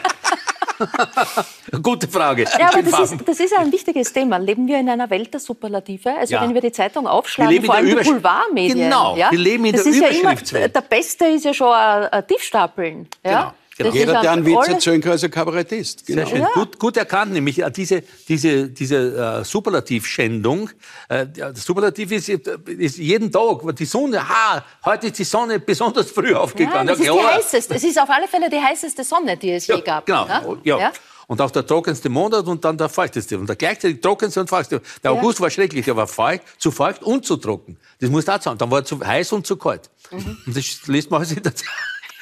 [1.82, 2.46] Gute Frage.
[2.60, 4.38] Ja, aber das ist, das ist ein wichtiges Thema.
[4.38, 6.14] Leben wir in einer Welt der Superlative?
[6.18, 6.42] Also Ja.
[6.42, 8.78] wenn wir die Zeitung aufschlagen, vor allem der die Übersch- Boulevardmedien.
[8.78, 9.32] Genau, ja?
[9.32, 10.76] wir leben in das der ist ja immer, Überschriftswelt.
[10.76, 13.08] Der Beste ist ja schon ein, ein Tiefstapeln.
[13.24, 13.30] Ja?
[13.32, 13.92] Genau, genau.
[13.92, 16.06] Jeder, der einen Witz alles- erzählen kann, ist ein Kabarettist.
[16.06, 16.28] Genau.
[16.28, 16.48] Sehr schön.
[16.54, 20.70] Gut, gut erkannt, nämlich äh, diese, diese, diese äh, Superlativschändung.
[21.10, 26.12] Äh, der Superlativ ist, ist jeden Tag, die Sonne, ha, heute ist die Sonne besonders
[26.12, 26.88] früh Ja, aufgegangen.
[26.88, 27.76] das ist die heißeste.
[27.76, 30.06] Es ist auf alle Fälle die heißeste Sonne, die es je gab.
[30.06, 30.78] Genau, Ja?
[30.80, 30.92] ja.
[31.26, 33.40] Und auch der trockenste Monat und dann der feuchteste.
[33.40, 34.82] Und der gleichzeitig trockenste und feuchteste.
[35.02, 35.18] Der Ja.
[35.18, 37.78] August war schrecklich, der war feucht, zu feucht und zu trocken.
[38.02, 38.58] Das muss da sein.
[38.58, 39.90] Dann war er zu heiß und zu kalt.
[40.12, 40.38] Mhm.
[40.46, 41.70] Und das liest man also in der Zeit.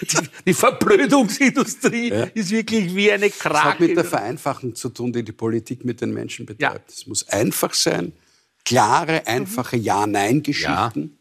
[0.01, 4.09] Die, die Verblödungsindustrie ist wirklich wie eine Das hat mit der Krake.
[4.09, 6.89] Vereinfachung zu tun, die die Politik mit den Menschen betreibt.
[6.91, 8.11] Es muss einfach sein,
[8.65, 11.17] klare, einfache Ja-Nein-Geschichten.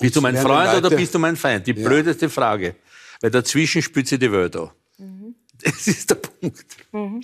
[0.00, 1.66] Bist du mein Freund oder Leute- bist du mein Feind?
[1.66, 2.76] Die blödeste Frage.
[3.20, 4.72] Weil dazwischen spürt sie die Wörter.
[5.60, 6.66] Das ist der Punkt.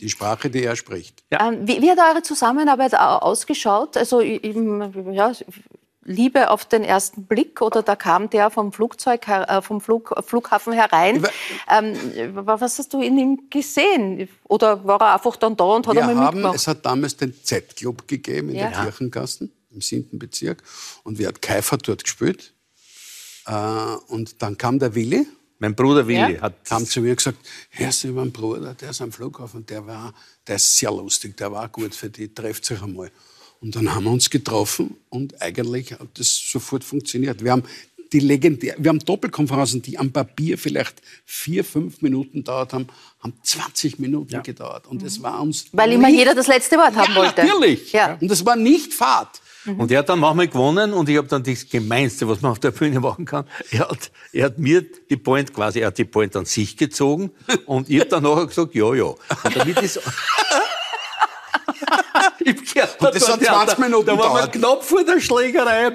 [0.00, 1.22] Die Sprache, die er spricht.
[1.30, 3.96] Ähm, wie, wie hat eure Zusammenarbeit au- ausgeschaut?
[3.96, 5.30] Also im, ja,
[6.04, 10.14] Liebe auf den ersten Blick oder da kam der vom Flugzeug, her- äh, vom Flug,
[10.26, 11.16] Flughafen herein.
[11.16, 11.30] Über-
[11.70, 11.94] Ähm,
[12.34, 14.28] was hast du in ihm gesehen?
[14.44, 16.56] Oder war er einfach dann da und hat Wir einmal haben, mitgemacht?
[16.56, 18.70] es hat damals den Z-Club gegeben in Ja.
[18.70, 20.18] der Kirchengassen im 7.
[20.18, 20.62] Bezirk.
[21.02, 22.52] Und wir hat Keifer dort gespielt.
[23.46, 23.52] Äh,
[24.08, 25.26] und dann kam der Willi,
[25.60, 26.40] Mein Bruder Willi Ja.
[26.42, 27.38] hat kam zu mir und gesagt,
[27.70, 30.12] hörst du meinen Bruder, der ist am Flughafen, der war,
[30.46, 33.10] der ist sehr lustig, der war gut für die, trefft sich einmal.
[33.64, 37.42] Und dann haben wir uns getroffen und eigentlich hat das sofort funktioniert.
[37.42, 37.62] Wir haben
[38.12, 42.88] die legendär, wir haben Doppelkonferenzen, die am Papier vielleicht vier, fünf Minuten dauert haben,
[43.20, 44.86] haben 20 Minuten gedauert.
[44.86, 47.42] Und es war uns Weil immer jeder das letzte Wort haben ja, wollte.
[47.42, 47.90] natürlich.
[47.92, 48.18] Ja.
[48.20, 49.40] Und das war nicht Fahrt.
[49.78, 52.58] Und er hat dann manchmal gewonnen und ich habe dann das Gemeinste, was man auf
[52.58, 53.46] der Bühne machen kann.
[53.70, 57.30] Er hat, er hat mir die Point quasi, er hat die Point an sich gezogen
[57.64, 59.04] und ich habe dann nachher gesagt, ja, ja.
[59.06, 60.00] Und damit ist,
[62.44, 65.90] Im Gärtner Und das Theater, 20 Minuten Da war man knapp vor der Schlägerei.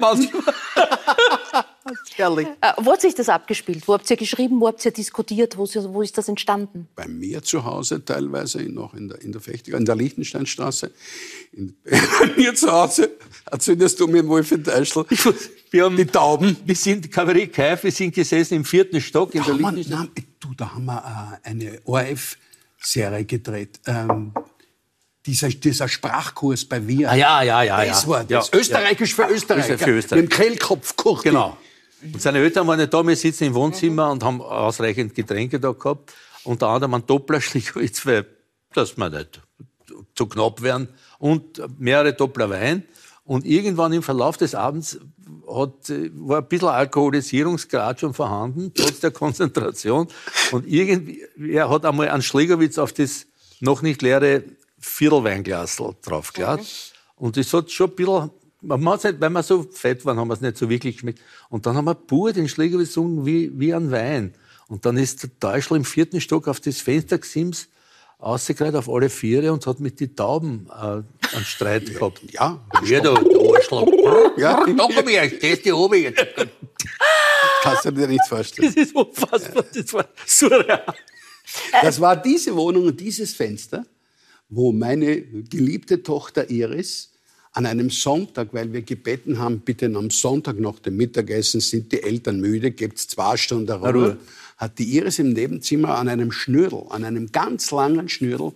[2.14, 2.46] Herrlich.
[2.60, 3.86] Äh, wo hat sich das abgespielt?
[3.88, 4.60] Wo habt ihr geschrieben?
[4.60, 5.56] Wo habt ihr diskutiert?
[5.56, 6.88] Wo, ist- wo ist das entstanden?
[6.94, 10.92] Bei mir zu Hause teilweise noch in der, in der Fechtiger, in der Liechtensteinstraße.
[11.52, 12.00] In, bei
[12.36, 13.10] mir zu Hause
[13.46, 15.04] erzählst du mir Wolf in Teichel.
[15.70, 16.56] Wir haben, Die Tauben.
[16.64, 19.70] Wir sind, Kabarett Kaif, wir sind gesessen im vierten Stock in Da der haben wir,
[19.72, 20.10] Liechtenstein.
[20.14, 23.80] nein, du, da haben wir äh, eine ORF-Serie gedreht.
[23.86, 24.32] Ähm,
[25.26, 27.10] dieser, dieser Sprachkurs bei Wir.
[27.10, 27.84] Ah, ja, ja, ja.
[27.84, 28.08] Das ja.
[28.08, 28.50] war das.
[28.50, 29.78] Ja, Österreichisch für Österreicher.
[29.78, 30.22] Für Österreich.
[30.22, 31.28] Mit dem Kehlkopf Kurti.
[31.28, 31.56] Genau.
[32.02, 35.72] Und seine Eltern waren nicht da, wir sitzen im Wohnzimmer und haben ausreichend Getränke da
[35.72, 36.12] gehabt.
[36.44, 38.26] Unter anderem ein Doppler Schlichwitz, weil
[38.72, 39.42] das wir nicht
[40.14, 40.88] zu knapp werden.
[41.18, 42.84] Und mehrere Doppler Wein.
[43.24, 44.98] Und irgendwann im Verlauf des Abends
[45.46, 50.08] hat, war ein bisschen Alkoholisierungsgrad schon vorhanden, trotz der Konzentration.
[50.50, 53.26] Und irgendwie, er hat einmal einen Schlägerwitz auf das
[53.60, 54.42] noch nicht leere
[54.80, 56.66] Viertelweinglasl draufgelassen.
[57.16, 58.30] Und das hat schon ein bisschen,
[58.62, 61.20] man hat's nicht, weil wir so fett waren, haben wir es nicht so wirklich geschmeckt.
[61.48, 64.34] Und dann haben wir pur den Schläger gesungen wie, wie ein Wein.
[64.68, 67.68] Und dann ist der Teuschel im vierten Stock auf das Fenster gesims,
[68.18, 71.02] ausgekleidet auf alle Viere und hat mit den Tauben äh,
[71.34, 72.20] einen Streit gehabt.
[72.30, 73.86] Ja, Ja, du, du Arschloch.
[74.36, 74.66] Ja.
[74.66, 76.24] Noch einmal, stehst du oben jetzt.
[77.62, 78.72] kannst du dir nichts vorstellen.
[78.72, 80.84] Das ist unfassbar, das war surreal.
[81.82, 83.84] Das war diese Wohnung und dieses Fenster,
[84.50, 87.12] wo meine geliebte Tochter Iris
[87.52, 92.02] an einem Sonntag, weil wir gebeten haben, bitte am Sonntag nach dem Mittagessen sind die
[92.02, 94.18] Eltern müde, gibt's zwei Stunden Ruhe, Ruhe.
[94.56, 98.52] hat die Iris im Nebenzimmer an einem Schnürl, an einem ganz langen Schnürl,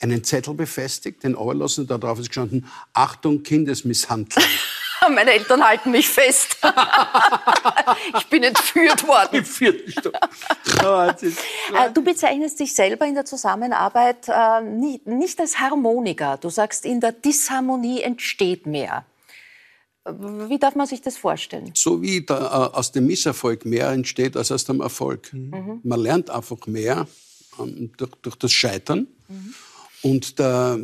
[0.00, 4.44] einen Zettel befestigt, den runterlassen, da drauf ist gestanden, Achtung, Kindesmisshandlung.
[5.14, 6.56] Meine Eltern halten mich fest.
[8.18, 9.36] ich bin entführt worden.
[9.36, 10.14] Im vierten Stock.
[11.94, 16.38] Du bezeichnest dich selber in der Zusammenarbeit äh, nicht, nicht als Harmoniker.
[16.38, 19.04] Du sagst, in der Disharmonie entsteht mehr.
[20.06, 21.70] Wie darf man sich das vorstellen?
[21.74, 25.30] so wie da, äh, aus dem Misserfolg mehr entsteht als aus dem Erfolg.
[25.32, 27.06] Man lernt einfach mehr
[27.58, 29.06] ähm, durch, durch das Scheitern.
[30.02, 30.78] Und der,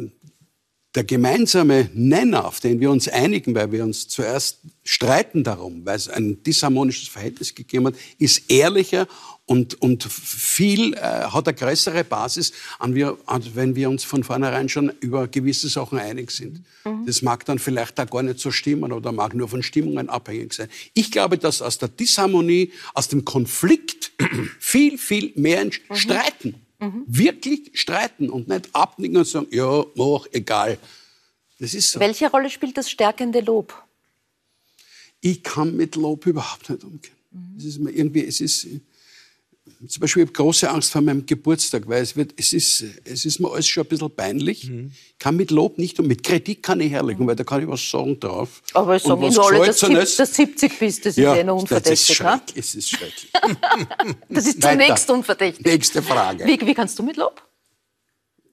[0.96, 5.94] der gemeinsame Nenner, auf den wir uns einigen, weil wir uns zuerst streiten darum, weil
[5.94, 9.06] es ein disharmonisches Verhältnis gegeben hat, ist ehrlicher
[9.46, 14.24] und, und viel äh, hat eine größere Basis, an wir, an, wenn wir uns von
[14.24, 16.64] vornherein schon über gewisse Sachen einig sind.
[16.84, 17.06] Mhm.
[17.06, 20.54] Das mag dann vielleicht auch gar nicht so stimmen oder mag nur von Stimmungen abhängig
[20.54, 20.68] sein.
[20.94, 24.10] Ich glaube, dass aus der Disharmonie, aus dem Konflikt
[24.58, 25.94] viel, viel mehr mhm.
[25.94, 26.54] streiten.
[26.80, 27.04] Mhm.
[27.06, 30.78] Wirklich streiten und nicht abnicken und sagen, ja, mach, egal.
[31.58, 32.00] Das ist so.
[32.00, 33.74] Welche Rolle spielt das stärkende Lob?
[35.20, 37.16] Ich kann mit Lob überhaupt nicht umgehen.
[37.30, 37.56] Mhm.
[37.58, 38.66] Es ist mir irgendwie, es ist,
[39.86, 43.24] zum Beispiel, ich habe große Angst vor meinem Geburtstag, weil es, wird, es, ist, es
[43.24, 44.68] ist mir alles schon ein bisschen peinlich.
[44.68, 44.92] Mhm.
[45.12, 47.68] Ich kann mit Lob nicht und mit Kritik kann ich herlegen, weil da kann ich
[47.68, 48.62] was sagen drauf.
[48.74, 52.18] Aber ich sage, du alle das, das 70 bist, das ja, ist eh noch unverdächtig.
[52.18, 53.32] Das ist, es ist schrecklich.
[54.28, 55.64] das ist zunächst unverdächtig.
[55.64, 56.46] Nächste Frage.
[56.46, 57.42] Wie, wie kannst du mit Lob?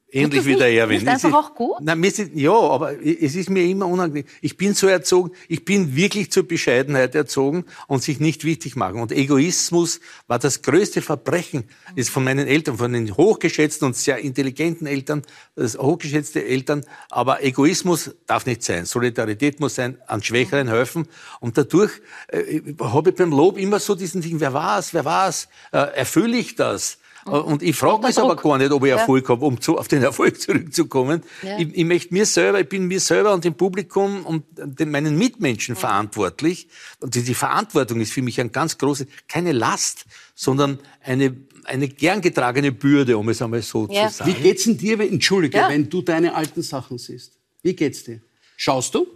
[0.09, 1.01] Ähnlich wie der Erwin.
[1.01, 1.81] Ist einfach auch gut?
[1.81, 4.23] Nein, mir ist, ja, aber es ist mir immer unangenehm.
[4.39, 9.01] Ich bin so erzogen, ich bin wirklich zur Bescheidenheit erzogen und sich nicht wichtig machen.
[9.01, 11.65] Und Egoismus war das größte Verbrechen,
[11.95, 15.23] ist von meinen Eltern, von den hochgeschätzten und sehr intelligenten Eltern,
[15.57, 16.85] hochgeschätzte Eltern.
[17.09, 18.85] Aber Egoismus darf nicht sein.
[18.85, 21.09] Solidarität muss sein, an Schwächeren helfen.
[21.41, 21.91] Und dadurch
[22.29, 26.37] äh, habe ich beim Lob immer so diesen Ding, wer war's, wer war's, äh, erfülle
[26.37, 26.97] ich das?
[27.27, 29.29] Äh, und ich frage mich aber gar nicht, ob ich Erfolg ja.
[29.29, 31.23] habe, um zu, auf den Erfolg zurückzukommen.
[31.43, 31.59] Ja.
[31.59, 35.17] Ich, ich, möchte mir selber, ich bin mir selber und dem Publikum und den, meinen
[35.17, 35.79] Mitmenschen ja.
[35.79, 36.67] verantwortlich.
[36.99, 41.35] Und die, die, Verantwortung ist für mich ein ganz großes, keine Last, sondern eine,
[41.65, 44.31] eine gern getragene Bürde, um es einmal so zu sagen.
[44.31, 47.33] Wie geht's denn dir, wenn, entschuldige, wenn du deine alten Sachen siehst?
[47.61, 48.21] Wie geht's dir?
[48.55, 49.07] Schaust du?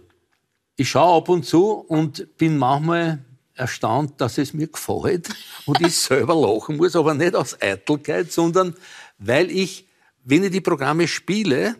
[0.76, 5.28] Ich schaue ab und zu und bin manchmal erstaunt, dass es mir gefällt
[5.66, 8.74] und ich selber lachen muss, aber nicht aus Eitelkeit, sondern
[9.18, 9.86] weil ich,
[10.24, 11.76] wenn ich die Programme spiele,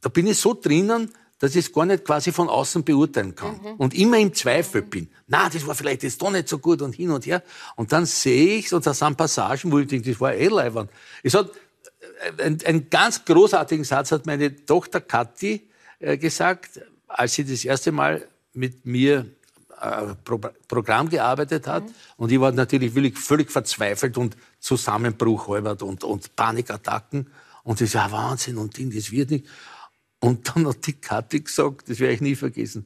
[0.00, 3.58] da bin ich so drinnen, dass ich es gar nicht quasi von außen beurteilen kann.
[3.62, 3.74] Mhm.
[3.78, 5.08] Und immer im Zweifel bin.
[5.26, 7.42] Na, das war vielleicht jetzt doch nicht so gut und hin und her.
[7.76, 10.90] Und dann sehe ich, und da sind Passagen, wo ich denke, das war eh leibend.
[11.22, 11.50] Es hat,
[12.38, 15.66] äh, ein, einen ganz großartigen Satz hat meine Tochter Kathi
[15.98, 19.26] äh, gesagt, als sie das erste Mal mit mir
[19.80, 20.38] äh, Pro
[20.68, 21.84] Programm gearbeitet hat.
[21.84, 21.94] Mhm.
[22.16, 27.26] Und ich war natürlich völlig, völlig verzweifelt und Zusammenbruch halbert und, und Panikattacken.
[27.64, 29.46] Und das war Wahnsinn und Ding, das wird nicht.
[30.20, 32.84] Und dann hat die Kathi gesagt, das werde ich nie vergessen.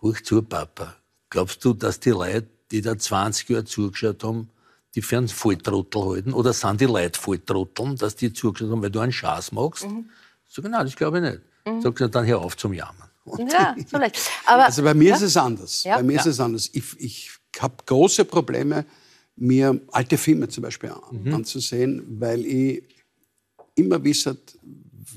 [0.00, 0.96] Hoch zu, Papa.
[1.30, 4.50] Glaubst du, dass die Leute, die da 20 Jahre zugeschaut haben,
[4.94, 6.32] die für einen Volltrottel halten?
[6.32, 9.86] Oder sind die Leute Volltrotteln, dass die zugeschaut haben, weil du einen Schaß machst?
[9.86, 10.10] Mhm.
[10.48, 11.40] Sag, nein, das glaube ich nicht.
[11.66, 11.80] Mhm.
[11.80, 13.01] Sag, dann hör auf zum Jammern.
[13.24, 14.18] Ja, vielleicht.
[14.46, 15.16] Aber, also bei mir ja?
[15.16, 15.84] ist es anders.
[15.84, 15.96] Ja?
[15.96, 16.70] Bei mir ist es anders.
[16.72, 18.84] Ich, ich habe große Probleme,
[19.36, 21.34] mir alte Filme zum Beispiel mhm.
[21.34, 22.82] anzusehen, weil ich
[23.74, 24.36] immer wisse,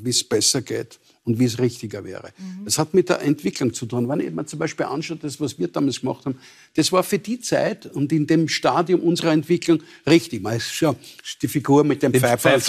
[0.01, 2.31] wie es besser geht und wie es richtiger wäre.
[2.37, 2.65] Mhm.
[2.65, 4.07] Das hat mit der Entwicklung zu tun.
[4.07, 6.37] Wenn ich mir zum Beispiel anschaue, das, was wir damals gemacht haben,
[6.75, 10.41] das war für die Zeit und in dem Stadium unserer Entwicklung richtig.
[10.41, 10.95] Man ist schon
[11.41, 12.51] die Figur mit dem Pfeifer.
[12.51, 12.65] Das,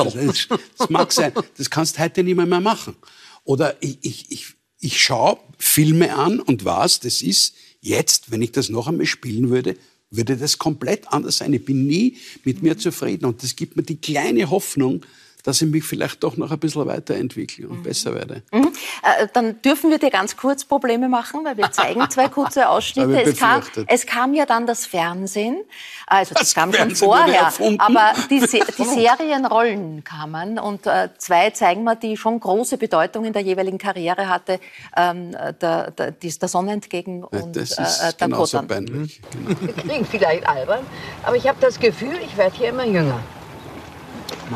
[0.78, 1.32] das mag sein.
[1.56, 2.96] Das kannst du heute nicht mehr, mehr machen.
[3.44, 8.52] Oder ich, ich, ich ich schaue Filme an und was, das ist jetzt, wenn ich
[8.52, 9.76] das noch einmal spielen würde,
[10.10, 11.52] würde das komplett anders sein.
[11.52, 15.04] Ich bin nie mit mir zufrieden und das gibt mir die kleine Hoffnung,
[15.46, 17.82] dass ich mich vielleicht doch noch ein bisschen weiterentwickle und mhm.
[17.84, 18.42] besser werde.
[18.52, 18.72] Mhm.
[19.02, 23.22] Äh, dann dürfen wir dir ganz kurz Probleme machen, weil wir zeigen zwei kurze Ausschnitte.
[23.22, 25.62] es, kam, es kam ja dann das Fernsehen,
[26.08, 28.40] also das, das kam Fernsehen schon vorher, aber die,
[28.78, 33.78] die Serienrollen kamen und äh, zwei zeigen wir, die schon große Bedeutung in der jeweiligen
[33.78, 34.58] Karriere hatte,
[34.96, 39.20] ähm, der, der, der Sonne entgegen und das ist äh, der genauso peinlich.
[39.30, 39.72] Genau.
[39.76, 40.84] Klingt vielleicht albern,
[41.22, 43.20] aber ich habe das Gefühl, ich werde hier immer jünger.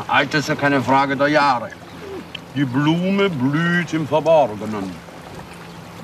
[0.07, 1.69] Alter ist ja keine Frage der Jahre.
[2.55, 4.91] Die Blume blüht im Verborgenen,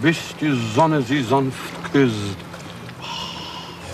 [0.02, 1.58] bis die Sonne sie sanft
[1.92, 2.38] küsst.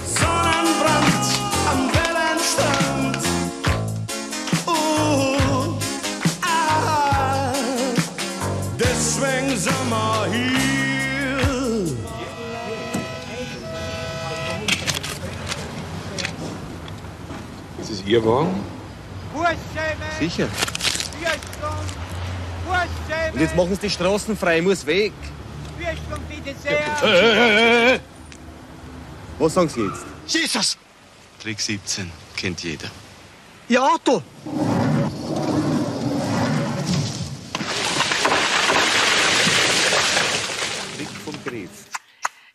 [0.05, 1.25] Sonnenbrand
[1.71, 3.17] am Wellenstrand.
[4.67, 5.79] Uh,
[6.41, 7.53] ah,
[8.79, 11.87] deswegen Sommer hier.
[17.79, 18.72] Ist es Ihr Wagen?
[20.19, 20.47] Sicher.
[23.33, 25.13] Und jetzt machen sie die Straßen frei, ich muss weg.
[29.39, 30.05] Was sagen Sie jetzt?
[30.27, 30.77] Jesus!
[31.41, 32.89] Trick 17 kennt jeder.
[33.67, 34.21] Ja, Otto!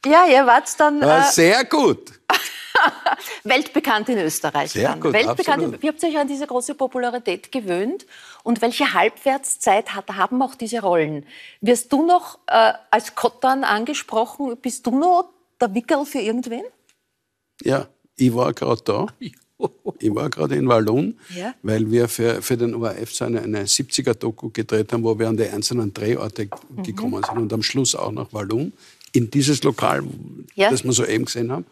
[0.07, 1.03] Ja, ihr wart dann.
[1.03, 2.13] Äh, sehr gut.
[3.45, 4.73] Weltbekannt in Österreich.
[4.73, 5.01] Sehr dann.
[5.01, 5.63] gut, Weltbekannt.
[5.63, 5.83] absolut.
[5.83, 8.07] Wie habt ihr euch an diese große Popularität gewöhnt?
[8.45, 11.27] Und welche Halbwertszeit hat, haben auch diese Rollen?
[11.61, 14.57] Wirst du noch äh, als Kottern angesprochen?
[14.61, 16.63] Bist du noch der Wickel für irgendwen?
[17.63, 19.07] Ja, ich war gerade da.
[19.99, 21.53] Ich war gerade in Wallon, Ja.
[21.63, 25.37] weil wir für, für den ORF so eine, eine 70er-Doku gedreht haben, wo wir an
[25.37, 26.83] die einzelnen Drehorte Mhm.
[26.85, 28.73] gekommen sind und am Schluss auch nach Wallon,
[29.11, 30.05] in dieses Lokal,
[30.55, 30.71] Ja.
[30.71, 31.67] das wir soeben gesehen haben.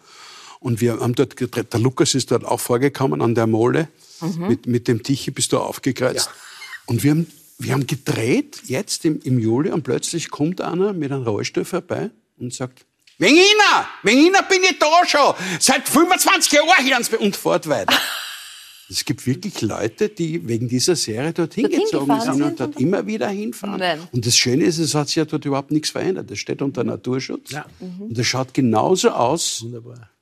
[0.66, 1.72] Und wir haben dort gedreht.
[1.72, 3.86] Der Lukas ist dort auch vorgekommen an der Mole.
[4.20, 4.48] Mhm.
[4.48, 6.28] Mit, mit dem Tichy bist du aufgekreuzt.
[6.86, 11.12] Und wir haben, wir haben gedreht jetzt im, im Juli und plötzlich kommt einer mit
[11.12, 12.10] einem Rollstuhl vorbei
[12.40, 12.84] und sagt,
[13.18, 15.34] Wegen Ihnen, wegen Ihnen bin ich da schon.
[15.60, 17.96] Seit 25 Jahren Sie und fort weiter.
[18.88, 22.60] Es gibt wirklich Leute, die wegen dieser Serie dorthin Dorthin gezogen gefahren sind und sind
[22.60, 23.80] dort immer wieder hinfahren.
[23.80, 24.08] Nein.
[24.12, 26.30] Und das Schöne ist, es hat sich ja dort überhaupt nichts verändert.
[26.30, 27.50] Das steht unter Naturschutz.
[27.80, 28.02] Mhm.
[28.02, 29.64] Und das schaut genauso aus.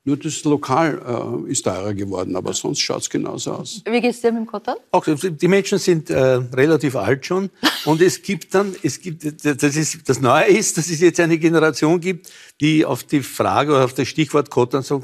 [0.07, 1.01] Nur das Lokal
[1.47, 3.81] äh, ist teurer geworden, aber sonst schaut es genauso aus.
[3.89, 4.75] Wie geht's dir mit dem Kottern?
[4.91, 6.19] Auch die Menschen sind äh,
[6.53, 7.49] relativ alt schon
[7.85, 11.39] und es gibt dann, es gibt, das, ist, das Neue ist, dass es jetzt eine
[11.39, 12.31] Generation gibt,
[12.61, 15.03] die auf die Frage oder auf das Stichwort Kottern so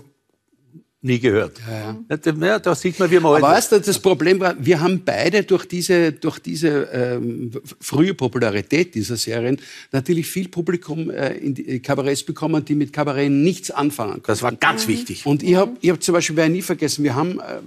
[1.03, 1.59] nie gehört.
[1.67, 2.33] Ja, ja.
[2.45, 3.43] ja da sieht man, wie man Aber ist.
[3.43, 8.93] weißt du, das Problem war, wir haben beide durch diese, durch diese ähm, frühe Popularität
[8.93, 9.59] dieser Serien
[9.91, 14.23] natürlich viel Publikum äh, in die Kabarets bekommen, die mit Kabarett nichts anfangen können.
[14.27, 15.25] Das war ganz wichtig.
[15.25, 17.59] Und ich habe ich hab zum Beispiel, werde ich nie vergessen, wir haben, äh,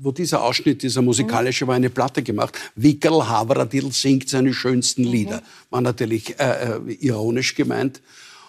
[0.00, 2.58] wo dieser Ausschnitt, dieser musikalische, war eine Platte gemacht.
[2.76, 5.42] Wickel Haveradil singt seine schönsten Lieder.
[5.70, 8.02] War natürlich äh, äh, ironisch gemeint.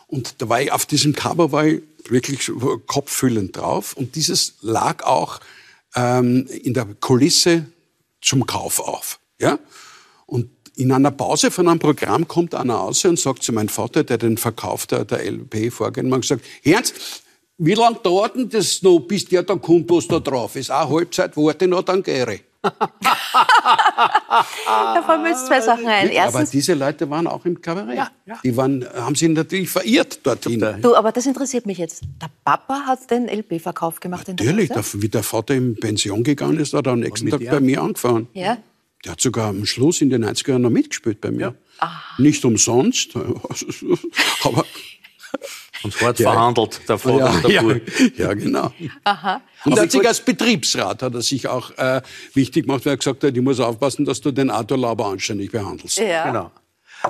[0.08, 2.52] Und da war ich auf diesem Cover war ich wirklich
[2.88, 3.94] kopffüllend drauf.
[3.94, 5.40] Und dieses lag auch
[5.96, 7.66] ähm, in der Kulisse
[8.22, 9.20] zum Kauf auf.
[9.40, 9.60] Ja?
[10.26, 14.04] Und in einer Pause von einem Programm kommt einer raus und sagt zu meinem Vater,
[14.04, 16.96] der den Verkauf der, der LP vorgenommen hat, gesagt, Ernst,
[17.58, 20.72] wie lange dauert denn das noch, bis der da kommt, was da drauf ist?
[20.72, 22.44] Eine Halbzeit warte noch, dann gehe ich.
[24.66, 26.04] Da fallen mir jetzt zwei Sachen ein.
[26.06, 28.12] Wirklich, aber Erstens, diese Leute waren auch im Kabarett.
[28.44, 30.60] Die waren, haben sich natürlich verirrt dorthin.
[30.82, 32.04] du, aber das interessiert mich jetzt.
[32.22, 36.58] Der Papa hat den LP-Verkauf gemacht in der Natürlich, wie der Vater in Pension gegangen
[36.60, 38.28] ist, hat er am nächsten Tag bei mir angefahren.
[38.34, 38.58] Ja.
[39.04, 41.56] Der hat sogar am Schluss in den 90er Jahren noch mitgespielt bei mir.
[42.18, 43.10] Nicht umsonst,
[44.44, 44.66] aber
[46.04, 47.82] Und hart verhandelt, der Vater ja, und der ja, Bub.
[48.18, 48.74] ja, genau.
[49.04, 49.42] Aha.
[49.66, 52.02] Und er hat ich sich als Betriebsrat hat er sich auch äh,
[52.34, 55.52] wichtig gemacht, weil er gesagt hat, ich muss aufpassen, dass du den Arthur Lauber anständig
[55.52, 55.98] behandelst.
[55.98, 56.26] Ja.
[56.26, 56.52] Genau.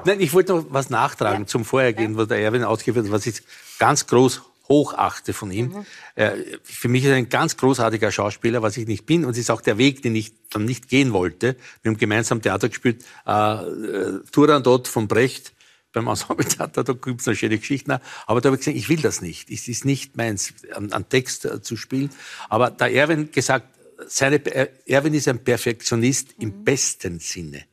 [0.05, 3.41] Nein, ich wollte noch was nachtragen zum Vorhergehen, was der Erwin ausgeführt hat, was ich
[3.77, 5.67] ganz groß hochachte von ihm.
[5.67, 5.85] Mhm.
[6.15, 6.31] Äh,
[6.63, 9.25] für mich ist er ein ganz großartiger Schauspieler, was ich nicht bin.
[9.25, 11.55] Und es ist auch der Weg, den ich dann nicht gehen wollte.
[11.81, 15.53] Wir haben gemeinsam Theater gespielt, äh, äh, Turandot von Brecht
[15.93, 17.97] beim Ensembletheater, da gibt's noch schöne Geschichten.
[18.25, 19.49] Aber da habe ich gesagt, ich will das nicht.
[19.49, 22.09] Es ist nicht meins, an, Text äh, zu spielen.
[22.49, 23.67] Aber da Erwin gesagt,
[24.07, 27.63] seine, äh, Erwin ist ein Perfektionist im besten Sinne.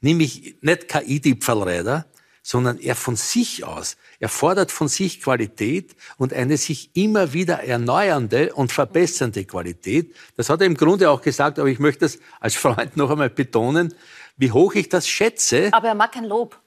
[0.00, 2.06] Nämlich nicht KI-Dipfelreiter,
[2.42, 3.96] sondern er von sich aus.
[4.20, 10.14] Er fordert von sich Qualität und eine sich immer wieder erneuernde und verbessernde Qualität.
[10.36, 13.30] Das hat er im Grunde auch gesagt, aber ich möchte das als Freund noch einmal
[13.30, 13.94] betonen,
[14.36, 15.70] wie hoch ich das schätze.
[15.72, 16.60] Aber er mag kein Lob.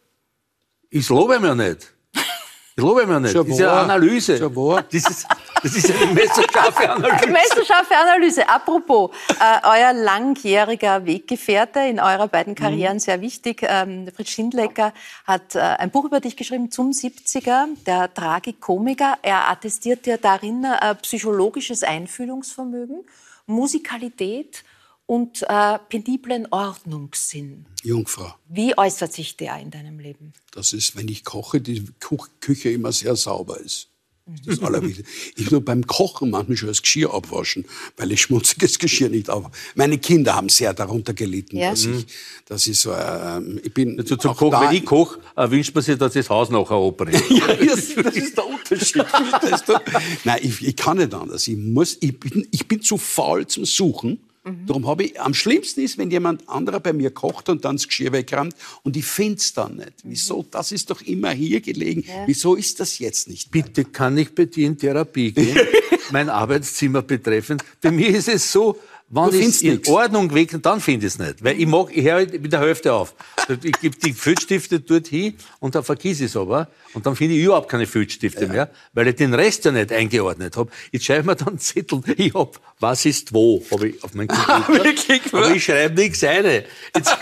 [0.90, 1.94] Ich lobe mir nicht.
[2.78, 3.32] Ich lobe mir nicht.
[3.32, 3.84] Schon Das ist ja wahr.
[3.84, 4.38] Analyse.
[4.38, 4.84] Schon wahr.
[4.84, 5.28] Das ist,
[5.64, 7.28] das ist eine messerscharfe Analyse.
[7.32, 8.48] Messerscharfe Analyse.
[8.48, 9.10] Apropos,
[9.40, 13.66] äh, euer langjähriger Weggefährte in eurer beiden Karrieren sehr wichtig.
[13.68, 14.94] Ähm, Fritz Schindlecker
[15.26, 19.18] hat äh, ein Buch über dich geschrieben zum 70er, der Tragikomiker.
[19.24, 23.04] Er attestiert dir darin äh, psychologisches Einfühlungsvermögen,
[23.48, 24.64] Musikalität
[25.08, 27.66] und äh, peniblen Ordnungssinn.
[27.84, 28.36] Jungfrau.
[28.50, 30.34] Wie äußert sich der in deinem Leben?
[30.52, 31.84] Das ist, wenn ich koche, die
[32.42, 33.88] Küche immer sehr sauber ist.
[34.30, 35.10] Das ist das Allerwichtigste.
[35.38, 37.64] Ich nur beim Kochen manchmal schon das Geschirr abwaschen,
[37.96, 39.46] weil ich schmutziges Geschirr nicht auf.
[39.74, 41.70] Meine Kinder haben sehr darunter gelitten, Ja.
[41.70, 42.06] dass ich,
[42.46, 45.50] dass ich so, ähm, ich bin Zu, zum auch Kochen, da- wenn ich koche, äh,
[45.50, 47.24] wünscht man sich, dass das Haus nachher operiert.
[47.30, 49.06] ja, das, das ist der Unterschied.
[50.26, 51.48] Nein, ich, ich kann nicht anders.
[51.48, 54.20] Ich, muss, ich, bin, ich bin zu faul zum Suchen.
[54.66, 57.88] Darum habe ich, am schlimmsten ist, wenn jemand anderer bei mir kocht und dann das
[57.88, 59.94] Geschirr wegräumt und ich finde es dann nicht.
[60.04, 60.46] Wieso?
[60.50, 62.04] Das ist doch immer hier gelegen.
[62.26, 63.52] Wieso ist das jetzt nicht?
[63.52, 65.58] Bitte kann ich bei dir in Therapie gehen,
[66.12, 67.64] mein Arbeitszimmer betreffend.
[67.82, 68.78] Bei mir ist es so,
[69.10, 69.90] wenn es in nix.
[69.90, 71.44] Ordnung weg, dann finde ich es nicht.
[71.44, 73.16] Weil ich mag, ich höre mit der Hälfte auf.
[73.64, 76.68] Ich gebe die Filzstifte dort hin und dann vergiss ich es aber.
[76.94, 80.58] Und dann finde ich überhaupt keine Filzstifte mehr, weil ich den Rest ja nicht eingeordnet
[80.58, 80.70] habe.
[80.92, 84.28] Jetzt schreibe ich mir dann Zettel, ich hab, was ist wo, habe ich auf meinem
[84.28, 84.68] Computer.
[84.84, 86.66] Wirklich, aber ich schreibe nichts eine.
[86.96, 87.18] Jetzt,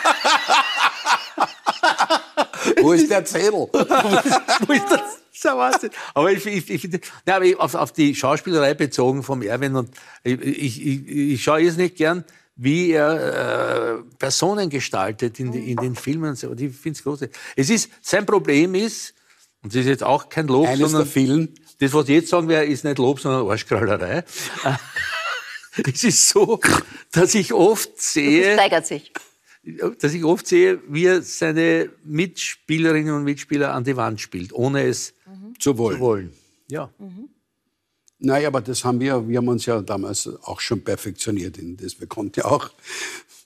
[2.81, 3.51] Wo ist der Zettel?
[3.71, 5.01] Wo ist das?
[5.35, 5.89] Das ist ein Wahnsinn.
[6.13, 9.75] Aber ich, ich, ich finde, ja, aber ich- auf, auf die Schauspielerei bezogen vom Erwin
[9.75, 9.89] und
[10.23, 12.23] ich, ich, ich, ich schaue jetzt nicht gern,
[12.55, 16.47] wie er äh, Personen gestaltet in, in den Filmen und so.
[16.49, 17.35] Und ich finde es großartig.
[17.57, 19.13] Es ist, sein Problem ist,
[19.61, 21.53] und das ist jetzt auch kein Lob, Eines sondern der vielen.
[21.79, 24.23] das, was ich jetzt sagen werde, ist nicht Lob, sondern Arschkrallerei.
[25.93, 26.59] es ist so,
[27.11, 29.11] dass ich oft Das sehe, steigert sich.
[29.99, 34.83] Dass ich oft sehe, wie er seine Mitspielerinnen und Mitspieler an die Wand spielt, ohne
[34.83, 35.13] es
[35.59, 35.95] Zu wollen.
[35.97, 36.33] zu wollen.
[36.69, 36.89] Ja.
[38.19, 41.99] Naja, aber das haben wir, wir haben uns ja damals auch schon perfektioniert in das.
[41.99, 42.69] Wir konnten ja auch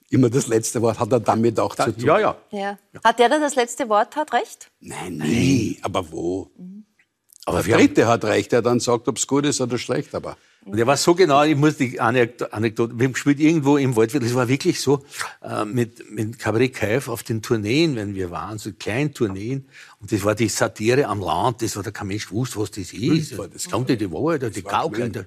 [0.09, 2.05] immer das letzte Wort, hat er damit auch zu tun.
[2.05, 2.37] Ja, ja.
[2.51, 2.77] Ja.
[3.03, 4.71] Hat der, der das letzte Wort hat, recht?
[4.79, 5.77] Nein, nie.
[5.81, 6.49] Aber wo?
[7.45, 10.37] Aber Der Dritte hat recht, der dann sagt, ob es gut ist oder schlecht, aber.
[10.71, 14.27] Und er war so genau, ich muss die Anekdote, wir haben gespielt irgendwo im Waldviertel,
[14.27, 15.03] das war wirklich so,
[15.41, 19.65] äh, mit, mit Cabaret Kaif auf den Tourneen, wenn wir waren, so Kleintourneen,
[19.99, 22.93] und das war die Satire am Land, das war da kein Mensch gewusst, was das
[22.93, 23.37] ist.
[23.37, 25.21] Das kommt die Wahrheit, die Gaukler, die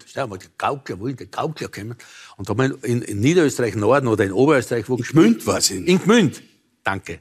[0.57, 1.97] Gaukler, wo die Gaukler kommen.
[2.37, 5.45] Und da haben wir in, in Niederösterreich Norden oder in Oberösterreich wo gespielt.
[5.45, 5.87] Gmünd war in.
[5.87, 6.43] In Gmünd.
[6.85, 7.21] Danke.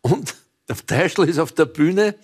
[0.00, 0.34] Und
[0.68, 2.14] der Teichel ist auf der Bühne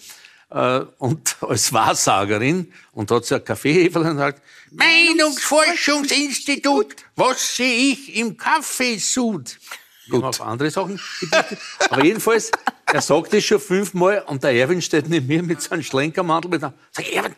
[0.53, 8.15] äh, und als Wahrsagerin und hat so ein Kaffeeheferl und sagt, Meinungsforschungsinstitut, was sehe ich
[8.17, 9.59] im Kaffeesud?
[10.11, 11.01] Haben auf andere Sachen.
[11.89, 12.51] Aber jedenfalls,
[12.87, 16.65] er sagt es schon fünfmal und der Erwin steht neben mir mit seinem Schlenkermantel mit
[16.65, 17.35] einem, sag Erwin,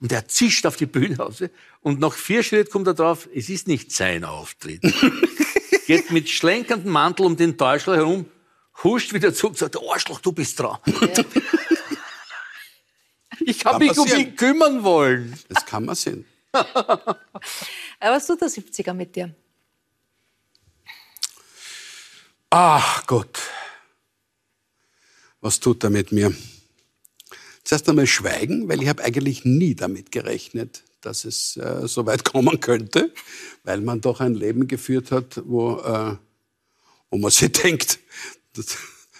[0.00, 1.42] und er zischt auf die Bühne raus.
[1.80, 4.82] Und nach vier Schritten kommt er drauf, es ist nicht sein Auftritt.
[5.86, 8.26] Geht mit schlenkerndem Mantel um den Täuschler herum,
[8.84, 10.78] huscht wieder zurück und sagt, Arschloch, du bist dran.
[13.48, 15.32] Ich habe Kann mich um ihn kümmern wollen.
[15.48, 16.24] Das kann man sehen.
[16.50, 17.16] Aber
[18.00, 19.32] was tut der 70er mit dir?
[22.50, 23.38] Ach Gott.
[25.40, 26.34] Was tut er mit mir?
[27.62, 32.24] Zuerst einmal schweigen, weil ich habe eigentlich nie damit gerechnet, dass es äh, so weit
[32.24, 33.14] kommen könnte,
[33.62, 36.16] weil man doch ein Leben geführt hat, wo, äh,
[37.10, 38.00] wo man sich denkt,
[38.54, 38.76] das,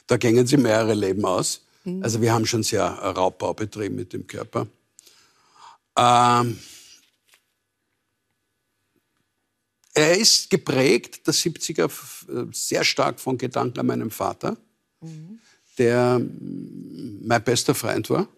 [0.08, 1.65] da gängen sie mehrere Leben aus.
[2.02, 4.66] Also wir haben schon sehr äh, Raubbau betrieben mit dem Körper.
[5.96, 6.58] Ähm,
[9.94, 14.56] er ist geprägt, der 70er, f- äh, sehr stark von Gedanken an meinem Vater,
[15.78, 18.28] der mm, mein bester Freund war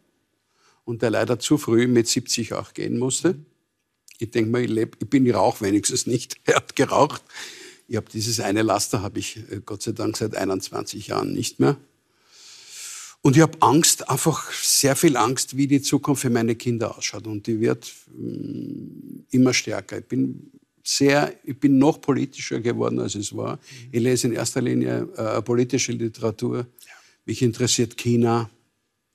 [0.85, 3.35] und der leider zu früh mit 70 auch gehen musste.
[4.19, 6.37] Ich denke mal, ich, leb, ich bin, ich rauche wenigstens nicht.
[6.45, 7.23] Er hat geraucht.
[7.89, 11.59] Ich habe dieses eine Laster, habe ich äh, Gott sei Dank seit 21 Jahren nicht
[11.61, 11.77] mehr.
[13.21, 17.27] Und ich habe Angst, einfach sehr viel Angst, wie die Zukunft für meine Kinder ausschaut.
[17.27, 19.99] Und die wird mm, immer stärker.
[19.99, 20.51] Ich bin
[20.83, 23.59] sehr, ich bin noch politischer geworden, als es war.
[23.93, 26.67] Ich lese in erster Linie äh, politische Literatur.
[27.27, 28.49] Mich interessiert China,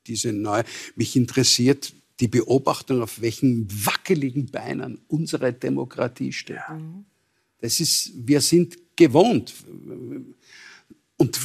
[0.06, 0.66] diese neue.
[0.96, 6.60] Mich interessiert die Beobachtung, auf welchen wackeligen Beinen unsere Demokratie steht.
[7.60, 9.54] Das ist, wir sind gewohnt.
[11.18, 11.40] Und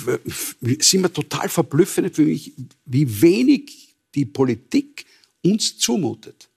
[0.81, 2.53] sind wir total verblüffend für mich,
[2.85, 5.05] wie wenig die Politik
[5.43, 6.49] uns zumutet.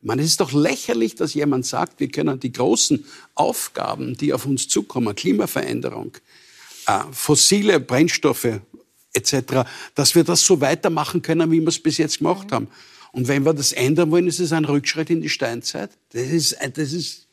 [0.00, 4.46] Meine, es ist doch lächerlich, dass jemand sagt, wir können die großen Aufgaben, die auf
[4.46, 6.16] uns zukommen, Klimaveränderung,
[6.86, 8.60] äh, fossile Brennstoffe
[9.12, 12.68] etc., dass wir das so weitermachen können, wie wir es bis jetzt gemacht haben.
[13.12, 15.90] Und wenn wir das ändern wollen, ist es ein Rückschritt in die Steinzeit.
[16.10, 17.25] Das ist, das ist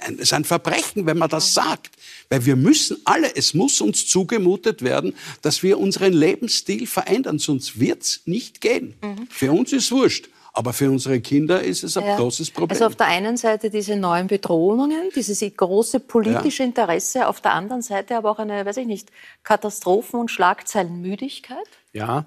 [0.00, 1.96] ein, ist ein Verbrechen, wenn man das sagt.
[2.28, 7.80] Weil wir müssen alle, es muss uns zugemutet werden, dass wir unseren Lebensstil verändern, sonst
[7.80, 8.94] wird's nicht gehen.
[9.30, 10.28] Für uns ist wurscht.
[10.54, 12.16] Aber für unsere Kinder ist es ein Ja.
[12.16, 12.70] großes Problem.
[12.70, 17.80] Also auf der einen Seite diese neuen Bedrohungen, dieses große politische Interesse, auf der anderen
[17.82, 19.10] Seite aber auch eine, weiß ich nicht,
[19.44, 21.68] Katastrophen- und Schlagzeilenmüdigkeit.
[21.92, 22.26] Ja,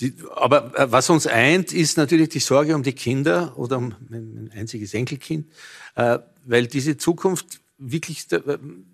[0.00, 3.94] die, aber äh, was uns eint, ist natürlich die Sorge um die Kinder oder um
[4.08, 5.46] mein, mein einziges Enkelkind,
[5.94, 8.26] äh, weil diese Zukunft wirklich,